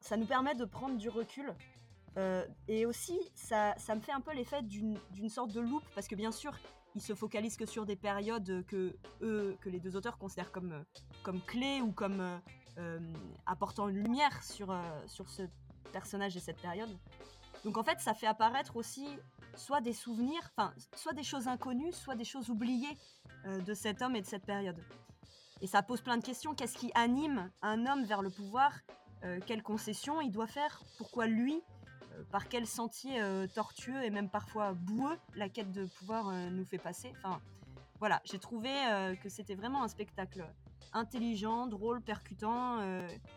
[0.00, 1.54] ça nous permet de prendre du recul
[2.16, 6.14] euh, et aussi, ça, me fait un peu l'effet d'une sorte de loupe, parce que
[6.14, 6.52] bien sûr,
[6.94, 10.84] ils se focalisent que sur des périodes que eux, que les deux auteurs considèrent comme,
[11.46, 12.40] clés ou comme
[12.78, 12.98] euh,
[13.46, 15.42] apportant une lumière euh, sur ce
[15.92, 16.90] personnage et cette période.
[17.64, 19.06] Donc en fait, ça fait apparaître aussi
[19.56, 22.96] soit des souvenirs, enfin, soit des choses inconnues, soit des choses oubliées
[23.46, 24.78] de cet homme et de cette période.
[25.60, 26.54] Et ça pose plein de questions.
[26.54, 28.72] Qu'est-ce qui anime un homme vers le pouvoir
[29.46, 30.82] Quelles concessions il doit faire?
[30.98, 31.62] Pourquoi lui?
[32.14, 36.50] Euh, par quel sentier euh, tortueux et même parfois boueux la quête de pouvoir euh,
[36.50, 37.12] nous fait passer?
[37.18, 37.40] Enfin,
[37.98, 38.70] voilà, j'ai trouvé
[39.22, 40.44] que c'était vraiment un spectacle
[40.94, 42.78] intelligent, drôle, percutant,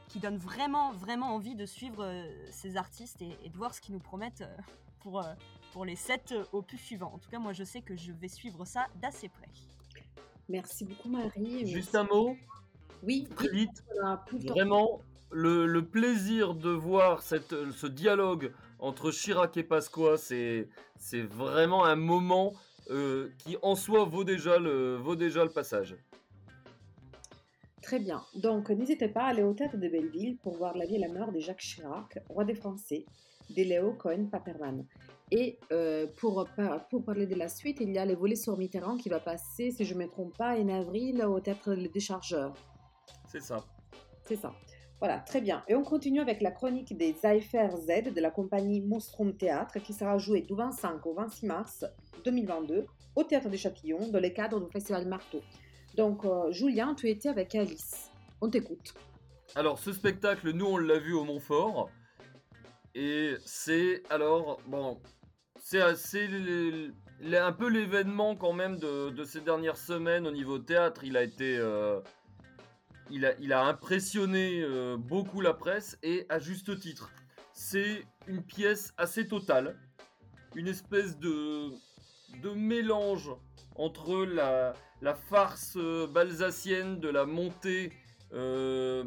[0.08, 2.08] qui donne vraiment, vraiment envie de suivre
[2.52, 4.44] ces artistes et, de voir ce qu'ils nous promettent
[5.00, 5.24] pour,
[5.74, 7.12] pour les sept opus suivants.
[7.14, 9.50] En tout cas, moi, je sais que je vais suivre ça d'assez près.
[10.50, 11.68] Merci beaucoup, Marie.
[11.68, 12.36] Juste un mot
[13.04, 13.84] Oui, très vite.
[14.48, 15.02] Vraiment,
[15.32, 20.68] le, plaisir de voir cette, ce dialogue entre Chirac et Pasqua, c'est
[21.14, 22.54] vraiment un moment
[22.90, 25.98] euh, qui en soi vaut déjà, le, vaut déjà le passage.
[27.88, 28.22] Très bien.
[28.36, 31.08] Donc, n'hésitez pas à aller au Théâtre de Belleville pour voir La vie et la
[31.08, 33.06] mort de Jacques Chirac, roi des Français,
[33.50, 34.86] de Léo Cohen-Paperman.
[35.32, 36.50] Et euh, pour,
[36.90, 39.72] pour parler de la suite, il y a les volets sur Mitterrand qui va passer,
[39.72, 42.54] si je ne me trompe pas, en avril au Théâtre des Déchargeurs.
[43.26, 43.64] C'est ça.
[44.26, 44.52] C'est ça.
[45.00, 45.64] Voilà, très bien.
[45.70, 49.94] Et on continue avec la chronique des Zypher Z de la compagnie Monstrum Théâtre qui
[49.94, 51.86] sera jouée du 25 au 26 mars
[52.26, 52.86] 2022
[53.16, 55.40] au Théâtre des Châtillons dans le cadre du Festival Marteau.
[55.98, 58.12] Donc, euh, Julien, tu étais avec Alice.
[58.40, 58.94] On t'écoute.
[59.56, 61.90] Alors, ce spectacle, nous, on l'a vu au Montfort.
[62.94, 65.02] Et c'est, alors, bon,
[65.60, 71.04] c'est un peu l'événement quand même de, ces dernières semaines au niveau théâtre.
[71.04, 71.58] Il a été...
[71.58, 72.00] Euh,
[73.10, 77.10] il a, impressionné euh, beaucoup la presse et à juste titre.
[77.54, 79.80] C'est une pièce assez totale,
[80.56, 81.72] une espèce de,
[82.54, 83.32] mélange
[83.76, 84.74] entre la,
[85.30, 87.92] farce euh, balsacienne de la montée
[88.34, 89.04] euh,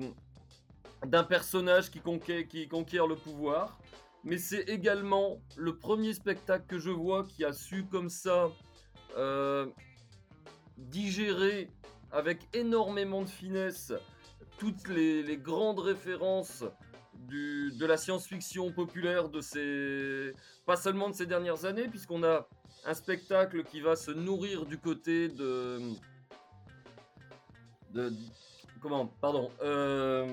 [1.07, 3.79] d'un personnage qui conquiert, le pouvoir,
[4.25, 8.51] mais c'est également le premier spectacle que je vois qui a su comme ça
[10.77, 11.69] digérer
[12.13, 13.93] avec énormément de finesse
[14.59, 16.65] toutes les, grandes références
[17.29, 20.33] de la science-fiction populaire de ces
[20.65, 22.47] pas seulement de ces dernières années puisqu'on a
[22.85, 25.81] un spectacle qui va se nourrir du côté de
[28.81, 30.33] comment pardon euh,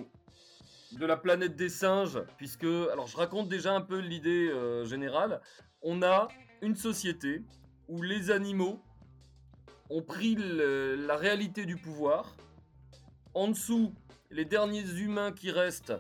[0.92, 5.42] de la planète des singes puisque alors je raconte déjà un peu l'idée euh, générale
[5.82, 6.28] on a
[6.62, 7.44] une société
[7.88, 8.82] où les animaux
[9.90, 12.36] ont pris la réalité du pouvoir.
[13.34, 13.94] En dessous,
[14.32, 15.94] les derniers humains qui restent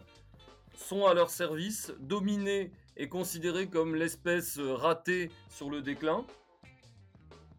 [0.75, 6.25] sont à leur service, dominés et considérés comme l'espèce ratée sur le déclin.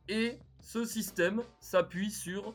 [0.09, 2.55] Et ce système s'appuie sur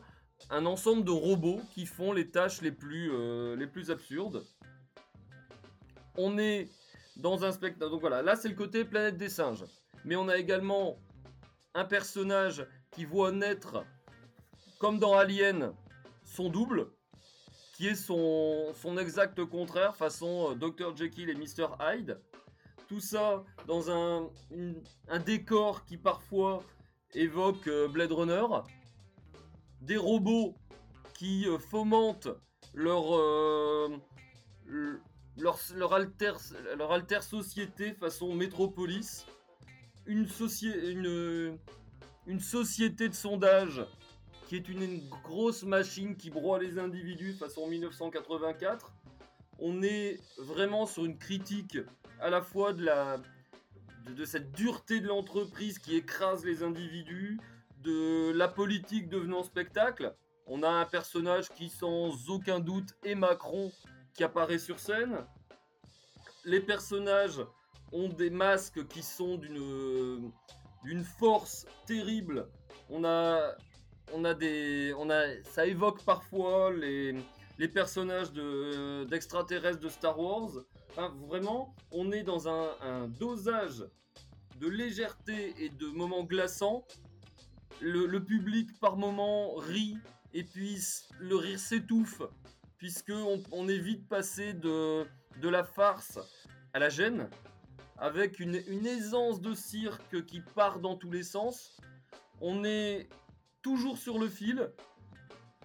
[0.50, 4.44] un ensemble de robots qui font les tâches les plus, euh, les plus absurdes.
[6.16, 6.68] On est
[7.16, 7.90] dans un spectacle.
[7.90, 9.64] Donc voilà, là c'est le côté planète des singes.
[10.04, 10.98] Mais on a également
[11.74, 13.84] un personnage qui voit naître,
[14.78, 15.72] comme dans Alien,
[16.24, 16.88] son double,
[17.74, 20.96] qui est son, son exact contraire, façon euh, Dr.
[20.96, 21.68] Jekyll et Mr.
[21.80, 22.20] Hyde.
[22.88, 24.30] Tout ça dans un,
[25.24, 26.62] décor qui parfois
[27.14, 28.44] évoque euh, Blade Runner.
[29.80, 30.54] Des robots
[31.14, 32.28] qui euh, fomentent
[32.72, 33.04] leur,
[35.36, 39.26] leur, alter, société façon métropolis.
[40.06, 41.58] Une, société une,
[42.26, 43.84] une société de sondage
[44.48, 48.92] qui est une, grosse machine qui broie les individus façon 1984.
[49.58, 51.78] On est vraiment sur une critique
[52.24, 53.18] à la fois de, la,
[54.16, 57.38] de, cette dureté de l'entreprise qui écrase les individus,
[57.82, 60.14] de la politique devenant spectacle,
[60.46, 63.70] On a un personnage qui sans aucun doute est Macron
[64.14, 65.18] qui apparaît sur scène.
[66.46, 67.42] Les personnages
[67.92, 72.48] ont des masques qui sont d'une force terrible.
[72.88, 73.54] On a
[74.12, 77.14] on a des on a ça évoque parfois les
[77.58, 80.64] les personnages de d'extraterrestres de Star Wars.
[80.96, 83.84] Vraiment, on est dans un, dosage
[84.60, 86.86] de légèreté et de moments glaçants.
[87.80, 89.98] Le, public par moments rit
[90.32, 90.78] et puis
[91.18, 92.22] le rire s'étouffe
[92.78, 95.06] puisque on, on, est vite de,
[95.42, 96.18] la farce
[96.72, 97.28] à la gêne
[97.98, 101.80] avec une, une, aisance de cirque qui part dans tous les sens.
[102.40, 103.08] On est
[103.62, 104.70] toujours sur le fil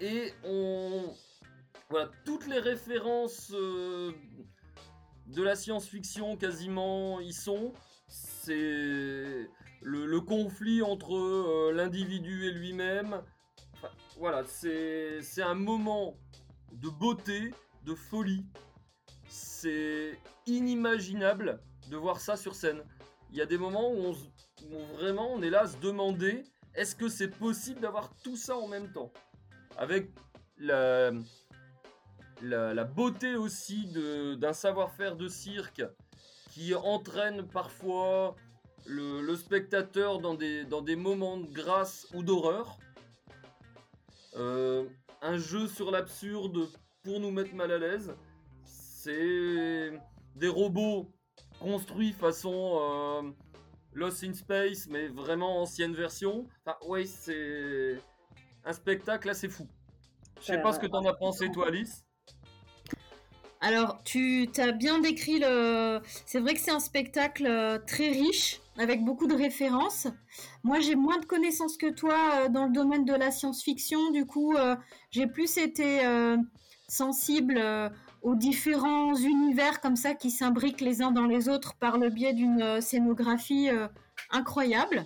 [0.01, 1.13] et on
[1.89, 4.11] voilà toutes les références euh,
[5.29, 7.73] de la science-fiction quasiment y sont.
[8.07, 9.47] C'est
[9.81, 13.21] le, conflit entre euh, l'individu et lui-même.
[14.17, 16.17] Voilà, c'est un moment
[16.73, 17.53] de beauté,
[17.85, 18.45] de folie.
[19.27, 22.83] C'est inimaginable de voir ça sur scène.
[23.31, 26.43] Il y a des moments où, on, où vraiment on est là à se demander
[26.73, 29.11] est-ce que c'est possible d'avoir tout ça en même temps?
[29.77, 30.11] Avec
[30.57, 31.11] la,
[32.41, 33.87] la, la beauté aussi
[34.37, 35.83] d'un savoir-faire de cirque
[36.51, 38.35] qui entraîne parfois
[38.85, 42.77] le, le, spectateur dans des, dans des moments de grâce ou d'horreur.
[44.35, 44.85] Euh,
[45.21, 46.69] un jeu sur l'absurde
[47.03, 48.13] pour nous mettre mal à l'aise.
[48.63, 49.91] C'est
[50.35, 51.11] des robots
[51.59, 53.31] construits façon euh,
[53.93, 56.47] Lost in Space, mais vraiment ancienne version.
[56.65, 57.99] Enfin, ouais, c'est
[58.63, 59.67] un spectacle assez fou.
[60.41, 62.05] Je sais pas ce que t'en as pensé, toi, Alice.
[63.61, 65.99] Alors, tu as bien décrit le.
[66.25, 70.07] C'est vrai que c'est un spectacle euh, très riche, avec beaucoup de références.
[70.63, 74.11] Moi, j'ai moins de connaissances que toi euh, dans le domaine de la science-fiction.
[74.11, 74.77] Du coup, euh,
[75.11, 76.01] j'ai plus été
[76.87, 77.61] sensible
[78.23, 82.33] aux différents univers comme ça qui s'imbriquent les uns dans les autres par le biais
[82.33, 83.69] d'une scénographie
[84.31, 85.05] incroyable.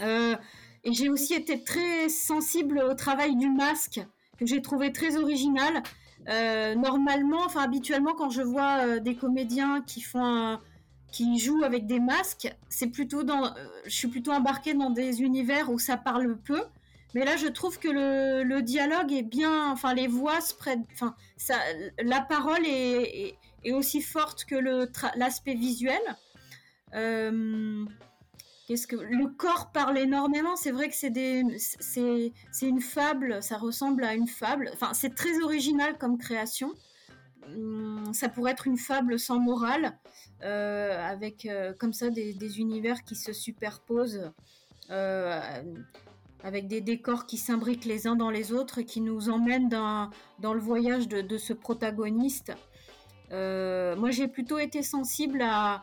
[0.00, 4.00] et j'ai aussi été très sensible au travail du masque
[4.38, 5.84] que j'ai trouvé très original.
[6.28, 10.58] Euh, normalement, enfin habituellement, quand je vois euh, des comédiens qui font
[11.10, 13.50] qui jouent avec des masques, c'est plutôt dans, euh,
[13.84, 16.62] je suis plutôt embarquée dans des univers où ça parle peu.
[17.14, 21.14] Mais là, je trouve que le, dialogue est bien, enfin les voix se prêtent, enfin
[22.02, 23.36] la parole est,
[23.70, 24.54] aussi forte que
[25.18, 26.00] l'aspect visuel.
[28.72, 31.08] Le corps parle énormément C'est vrai que c'est
[32.62, 33.42] une fable.
[33.42, 34.70] Ça ressemble à une fable.
[34.72, 36.74] Enfin, c'est très original comme création.
[37.48, 39.98] Hum, ça pourrait être une fable sans morale,
[40.42, 44.30] euh, avec euh, comme ça des, univers qui se superposent,
[44.90, 45.40] euh,
[46.44, 50.10] avec des décors qui s'imbriquent les uns dans les autres et qui nous emmènent dans,
[50.40, 52.52] le voyage de, ce protagoniste.
[53.30, 55.82] Moi, j'ai plutôt été sensible à,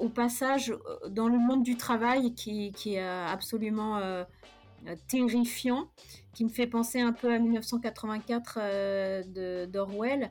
[0.00, 3.98] au passage euh, dans le monde du travail qui, est absolument
[4.88, 5.90] euh, terrifiant,
[6.32, 10.30] qui me fait penser un peu à 1984 euh, d'Orwell.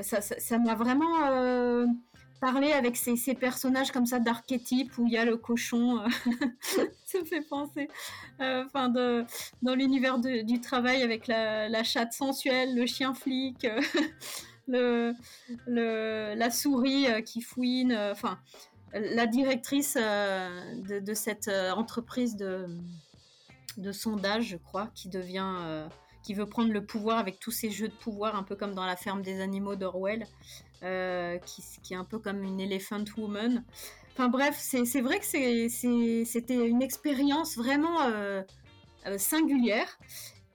[0.00, 1.86] Ça m'a vraiment euh,
[2.40, 6.04] parlé avec ces, personnages comme ça d'archétypes où il y a le cochon,
[7.04, 7.88] ça me fait penser,
[8.38, 13.66] enfin dans l'univers du travail avec la, chatte sensuelle, le chien flic.
[14.68, 18.38] la souris qui fouine, enfin,
[19.00, 25.86] la directrice euh, de, cette euh, entreprise de, sondage, je crois, qui devient, euh,
[26.22, 28.86] qui veut prendre le pouvoir avec tous ces jeux de pouvoir, un peu comme dans
[28.86, 30.26] la ferme des animaux d'Orwell,
[30.80, 33.64] qui, est un peu comme une elephant woman.
[34.12, 37.98] Enfin bref, c'est vrai que c'était une expérience vraiment
[39.18, 39.98] singulière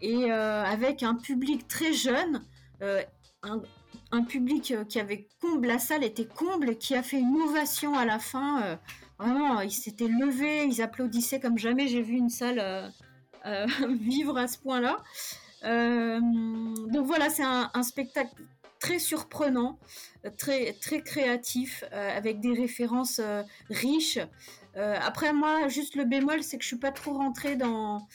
[0.01, 2.43] et avec un public très jeune.
[3.43, 3.61] Un,
[4.11, 7.41] un public euh, qui avait comble, la salle était comble et qui a fait une
[7.41, 8.61] ovation à la fin.
[8.63, 8.75] Euh,
[9.19, 12.59] vraiment, ils s'étaient levés, ils applaudissaient comme jamais j'ai vu une salle
[13.45, 14.97] euh, vivre à ce point-là.
[15.63, 18.33] Donc voilà, c'est un, un, spectacle
[18.79, 19.77] très surprenant,
[20.39, 23.21] très, très créatif, avec des références
[23.69, 24.17] riches.
[24.75, 28.07] après, moi, juste le bémol, c'est que je suis pas trop rentrée dans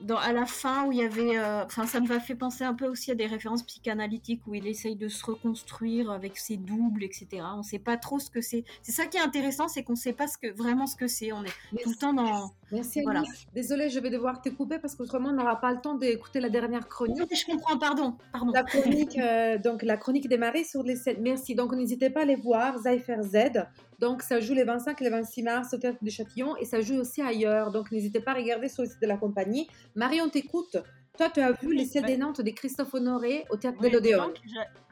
[0.00, 2.74] dans, à la fin où il y avait, enfin, euh, ça me fait penser un
[2.74, 7.04] peu aussi à des références psychanalytiques où il essaye de se reconstruire avec ses doubles,
[7.04, 7.42] etc.
[7.54, 8.64] On ne sait pas trop ce que c'est.
[8.82, 11.08] C'est ça qui est intéressant, c'est qu'on ne sait pas ce que, vraiment ce que
[11.08, 11.32] c'est.
[11.32, 11.84] On est Merci.
[11.84, 12.52] tout le temps dans.
[12.70, 13.02] Merci.
[13.02, 13.22] Voilà.
[13.54, 16.50] Désolée, je vais devoir te couper parce qu'autrement on n'aura pas le temps d'écouter la
[16.50, 17.26] dernière chronique.
[17.30, 18.52] Oui, je comprends, pardon, pardon.
[18.52, 20.96] La chronique, euh, donc la chronique des marées sur les.
[21.20, 21.54] Merci.
[21.54, 23.66] Donc n'hésitez pas à aller voir Zypher Z
[23.98, 26.80] Donc, ça joue les 25 et les 26 mars au Théâtre de Châtillon et ça
[26.80, 27.72] joue aussi ailleurs.
[27.72, 29.68] Donc, n'hésitez pas à regarder sur le site de la compagnie.
[29.96, 30.76] Marie, on t'écoute.
[31.16, 34.32] Toi, tu as vu Les Ciels des Nantes de Christophe Honoré au Théâtre de l'Odéon.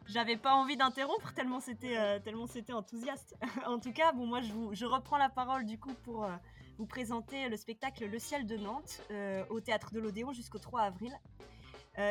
[0.09, 3.37] J'avais pas envie d'interrompre tellement c'était euh, tellement c'était enthousiaste.
[3.67, 6.31] en tout cas, bon, moi, je, vous, je reprends la parole du coup pour euh,
[6.79, 10.83] vous présenter le spectacle Le Ciel de Nantes euh, au Théâtre de l'Odéon jusqu'au 3
[10.83, 11.13] avril.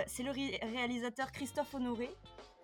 [0.07, 2.09] C'est le réalisateur Christophe Honoré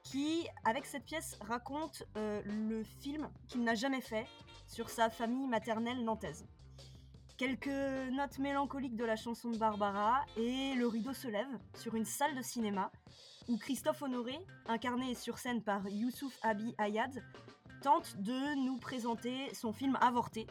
[0.03, 4.27] qui, avec cette pièce, raconte le film qu'il n'a jamais fait
[4.67, 6.45] sur sa famille maternelle nantaise.
[7.37, 7.67] Quelques
[8.11, 12.35] notes mélancoliques de la chanson de Barbara et le rideau se lève sur une salle
[12.35, 12.91] de cinéma
[13.47, 14.37] où Christophe Honoré,
[14.67, 17.23] incarné sur scène par Youssouf Abi Ayad,
[17.81, 20.45] tente de nous présenter son film avorté.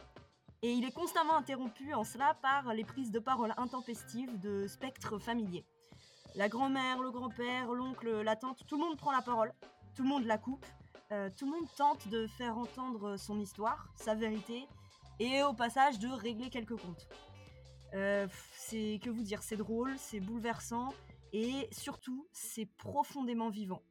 [0.63, 5.17] Et il est constamment interrompu en cela par les prises de parole intempestives de spectres
[5.17, 5.65] familiers.
[6.35, 9.51] La grand-mère, le grand-père, l'oncle, la tante, tout le monde prend la parole,
[9.95, 10.65] tout le monde la coupe,
[11.11, 14.67] euh, tout le monde tente de faire entendre son histoire, sa vérité,
[15.19, 17.09] et au passage de régler quelques comptes.
[17.93, 20.93] Euh, c'est que vous dire, c'est drôle, c'est bouleversant
[21.33, 23.81] et surtout c'est profondément vivant.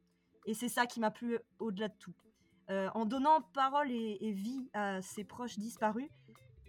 [0.47, 2.15] Et c'est ça qui m'a plu au-delà de tout.
[2.71, 6.09] Euh, en donnant parole et, vie à ses proches disparus,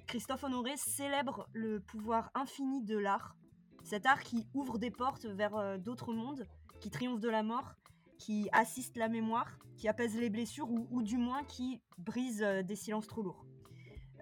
[0.07, 3.37] Christophe Honoré célèbre le pouvoir infini de l'art,
[3.85, 6.47] cet art qui ouvre des portes vers euh, d'autres mondes,
[6.81, 7.75] qui triomphe de la mort,
[8.19, 13.09] qui assiste la mémoire, qui apaise les blessures ou, du moins qui brise des silences
[13.09, 13.45] trop lourds.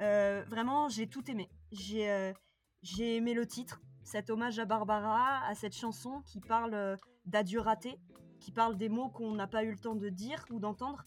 [0.00, 1.50] Euh, vraiment, j'ai tout aimé.
[1.94, 2.32] Euh,
[2.82, 6.96] j'ai aimé le titre, cet hommage à Barbara, à cette chanson qui parle euh,
[7.26, 7.98] d'adieu raté,
[8.40, 11.04] qui parle des mots qu'on n'a pas eu le temps de dire ou d'entendre,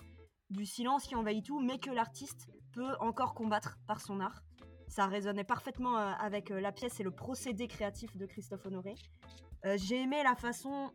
[0.52, 4.44] du silence qui envahit tout, mais que l'artiste peut encore combattre par son art.
[4.94, 8.94] Ça résonnait parfaitement avec la pièce et le procédé créatif de Christophe Honoré.
[9.76, 10.92] J'ai aimé la façon,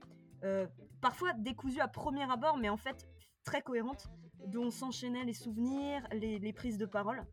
[1.01, 3.09] parfois décousue à premier abord, mais en fait
[3.45, 4.09] très cohérente,
[4.47, 7.27] dont s'enchaînaient les souvenirs, les prises de parole.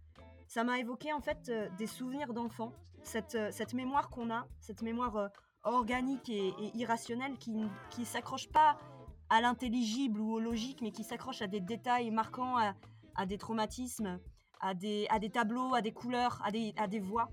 [0.47, 2.72] Ça m'a évoqué en fait euh, des souvenirs d'enfants,
[3.03, 5.28] cette, euh, mémoire qu'on a, cette mémoire euh,
[5.63, 8.78] organique et, irrationnelle qui ne s'accroche pas
[9.30, 12.57] à l'intelligible ou au logique, mais qui s'accroche à des détails marquants,
[13.16, 14.20] à, des traumatismes,
[14.66, 17.30] à des, tableaux, à des couleurs, à des, voix.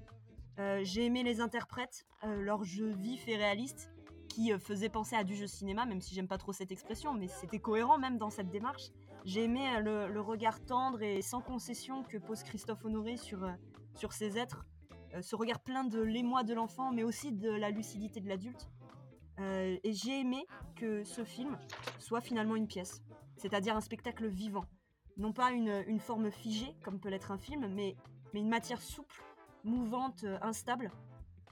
[0.83, 3.91] J'ai aimé les interprètes, leur jeu vif et réaliste,
[4.29, 7.29] qui faisait penser à du jeu cinéma, même si j'aime pas trop cette expression, mais
[7.29, 8.91] c'était cohérent même dans cette démarche.
[9.25, 13.53] J'ai aimé euh, le, regard tendre et sans concession que pose Christophe Honoré sur, euh,
[13.95, 14.67] sur ces êtres.
[15.15, 18.69] Euh, ce regard plein de l'émoi de l'enfant, mais aussi de la lucidité de l'adulte.
[19.39, 21.59] et j'ai aimé que ce film
[21.99, 23.03] soit finalement une pièce,
[23.37, 24.65] c'est-à-dire un spectacle vivant.
[25.17, 27.97] Non pas une, une forme figée, comme peut l'être un film, mais,
[28.33, 29.23] mais une matière souple,
[29.65, 30.91] mouvante, instable.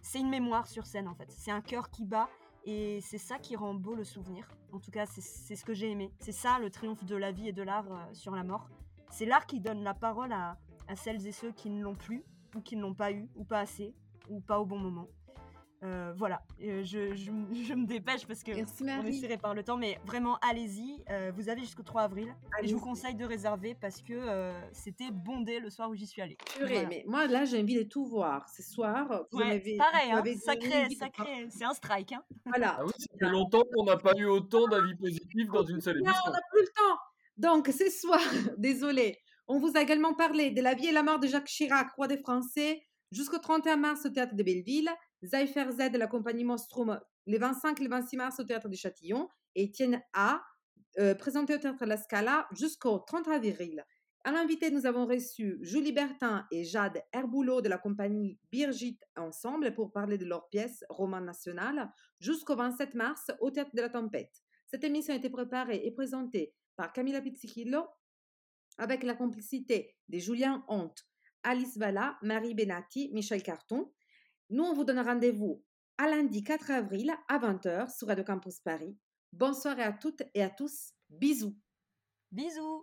[0.02, 1.30] C'est une mémoire sur scène en fait.
[1.30, 2.28] C'est un cœur qui bat
[2.64, 4.48] et c'est ça qui rend beau le souvenir.
[4.72, 6.12] En tout cas, c'est ce que j'ai aimé.
[6.20, 8.68] C'est ça le triomphe de la vie et de l'art euh, sur la mort.
[9.10, 12.24] C'est l'art qui donne la parole à, à, celles et ceux qui ne l'ont plus,
[12.54, 13.94] ou qui ne l'ont pas eu, ou pas assez,
[14.28, 15.08] ou pas au bon moment.
[15.82, 17.30] Euh, voilà, euh, je, je,
[17.74, 21.02] me dépêche parce que on est serré par le temps, mais vraiment allez-y.
[21.08, 22.34] Euh, vous avez jusqu'au 3 avril.
[22.62, 26.20] Et je vous conseille de réserver parce que c'était bondé le soir où j'y suis
[26.20, 26.36] allée.
[26.60, 29.08] mais moi là j'ai envie de tout voir ce soir.
[29.32, 32.12] pareil, hein, sacré, sacré, c'est un strike.
[32.12, 32.22] Hein.
[32.44, 32.76] Voilà.
[32.78, 35.98] Ah oui, ça fait longtemps qu'on n'a pas eu autant d'avis positifs dans une seule
[35.98, 36.22] émission.
[36.26, 36.98] on n'a plus le temps.
[37.38, 38.20] Donc ce soir,
[38.58, 39.18] désolé,
[39.48, 42.06] on vous a également parlé de la vie et la mort de Jacques Chirac, roi
[42.06, 44.90] des Français, jusqu'au 31 mars au théâtre de Belleville.
[45.22, 49.64] Zypher Z compagnie Monstrum les 25 et les 26 mars au Théâtre des Châtillons et
[49.64, 50.42] Étienne A,
[50.98, 53.84] euh, présenté au Théâtre La Scala jusqu'au 30 avril.
[54.24, 59.72] À l'invité, nous avons reçu Julie Bertin et Jade Herboulot de la compagnie Birgit Ensemble
[59.74, 64.42] pour parler de leur pièce Roman National jusqu'au 27 mars au Théâtre de la Tempête.
[64.66, 67.86] Cette émission a été préparée et présentée par Camilla Pizzichillo
[68.76, 71.06] avec la complicité de Julien Honte,
[71.42, 73.90] Alice Valla, Marie Benatti, Michel Carton.
[74.50, 75.62] Nous, on vous donne rendez-vous
[75.96, 78.96] à lundi 4 avril à 20h sur Radio Campus Paris.
[79.32, 80.92] Bonsoir à toutes et à tous.
[81.08, 81.56] Bisous.
[82.32, 82.78] Bisous.